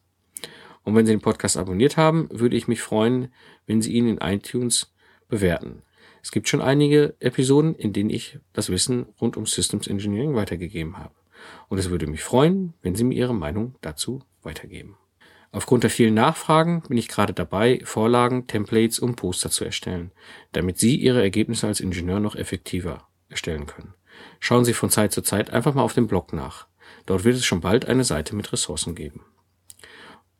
Und 0.88 0.94
wenn 0.94 1.04
Sie 1.04 1.12
den 1.12 1.20
Podcast 1.20 1.58
abonniert 1.58 1.98
haben, 1.98 2.30
würde 2.32 2.56
ich 2.56 2.66
mich 2.66 2.80
freuen, 2.80 3.28
wenn 3.66 3.82
Sie 3.82 3.92
ihn 3.92 4.08
in 4.08 4.16
iTunes 4.22 4.90
bewerten. 5.28 5.82
Es 6.22 6.32
gibt 6.32 6.48
schon 6.48 6.62
einige 6.62 7.14
Episoden, 7.20 7.74
in 7.74 7.92
denen 7.92 8.08
ich 8.08 8.38
das 8.54 8.70
Wissen 8.70 9.04
rund 9.20 9.36
um 9.36 9.44
Systems 9.44 9.86
Engineering 9.86 10.34
weitergegeben 10.34 10.96
habe. 10.96 11.12
Und 11.68 11.76
es 11.76 11.90
würde 11.90 12.06
mich 12.06 12.22
freuen, 12.22 12.72
wenn 12.80 12.94
Sie 12.94 13.04
mir 13.04 13.18
Ihre 13.18 13.34
Meinung 13.34 13.74
dazu 13.82 14.22
weitergeben. 14.42 14.96
Aufgrund 15.52 15.82
der 15.82 15.90
vielen 15.90 16.14
Nachfragen 16.14 16.82
bin 16.88 16.96
ich 16.96 17.08
gerade 17.08 17.34
dabei, 17.34 17.80
Vorlagen, 17.84 18.46
Templates 18.46 18.98
und 18.98 19.16
Poster 19.16 19.50
zu 19.50 19.66
erstellen, 19.66 20.10
damit 20.52 20.78
Sie 20.78 20.96
Ihre 20.96 21.20
Ergebnisse 21.20 21.66
als 21.66 21.80
Ingenieur 21.80 22.18
noch 22.18 22.34
effektiver 22.34 23.08
erstellen 23.28 23.66
können. 23.66 23.92
Schauen 24.40 24.64
Sie 24.64 24.72
von 24.72 24.88
Zeit 24.88 25.12
zu 25.12 25.20
Zeit 25.20 25.50
einfach 25.50 25.74
mal 25.74 25.82
auf 25.82 25.92
dem 25.92 26.06
Blog 26.06 26.32
nach. 26.32 26.66
Dort 27.04 27.24
wird 27.24 27.36
es 27.36 27.44
schon 27.44 27.60
bald 27.60 27.84
eine 27.84 28.04
Seite 28.04 28.34
mit 28.34 28.50
Ressourcen 28.54 28.94
geben. 28.94 29.20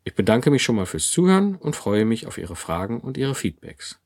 Ich 0.09 0.15
bedanke 0.15 0.49
mich 0.49 0.63
schon 0.63 0.75
mal 0.75 0.87
fürs 0.87 1.11
Zuhören 1.11 1.53
und 1.53 1.75
freue 1.75 2.03
mich 2.03 2.25
auf 2.25 2.39
Ihre 2.39 2.55
Fragen 2.55 2.99
und 2.99 3.15
Ihre 3.15 3.35
Feedbacks. 3.35 3.99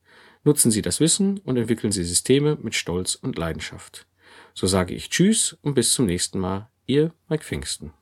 Nutzen 0.44 0.70
Sie 0.70 0.82
das 0.82 1.00
Wissen 1.00 1.38
und 1.38 1.56
entwickeln 1.56 1.94
Sie 1.94 2.04
Systeme 2.04 2.58
mit 2.62 2.76
Stolz 2.76 3.16
und 3.16 3.38
Leidenschaft. 3.38 4.06
So 4.54 4.68
sage 4.68 4.94
ich 4.94 5.10
Tschüss 5.10 5.58
und 5.62 5.76
bis 5.76 5.94
zum 5.94 6.06
nächsten 6.06 6.40
Mal. 6.40 6.70
Ihr 6.88 7.14
Mike 7.30 7.46
Pfingsten. 7.46 7.94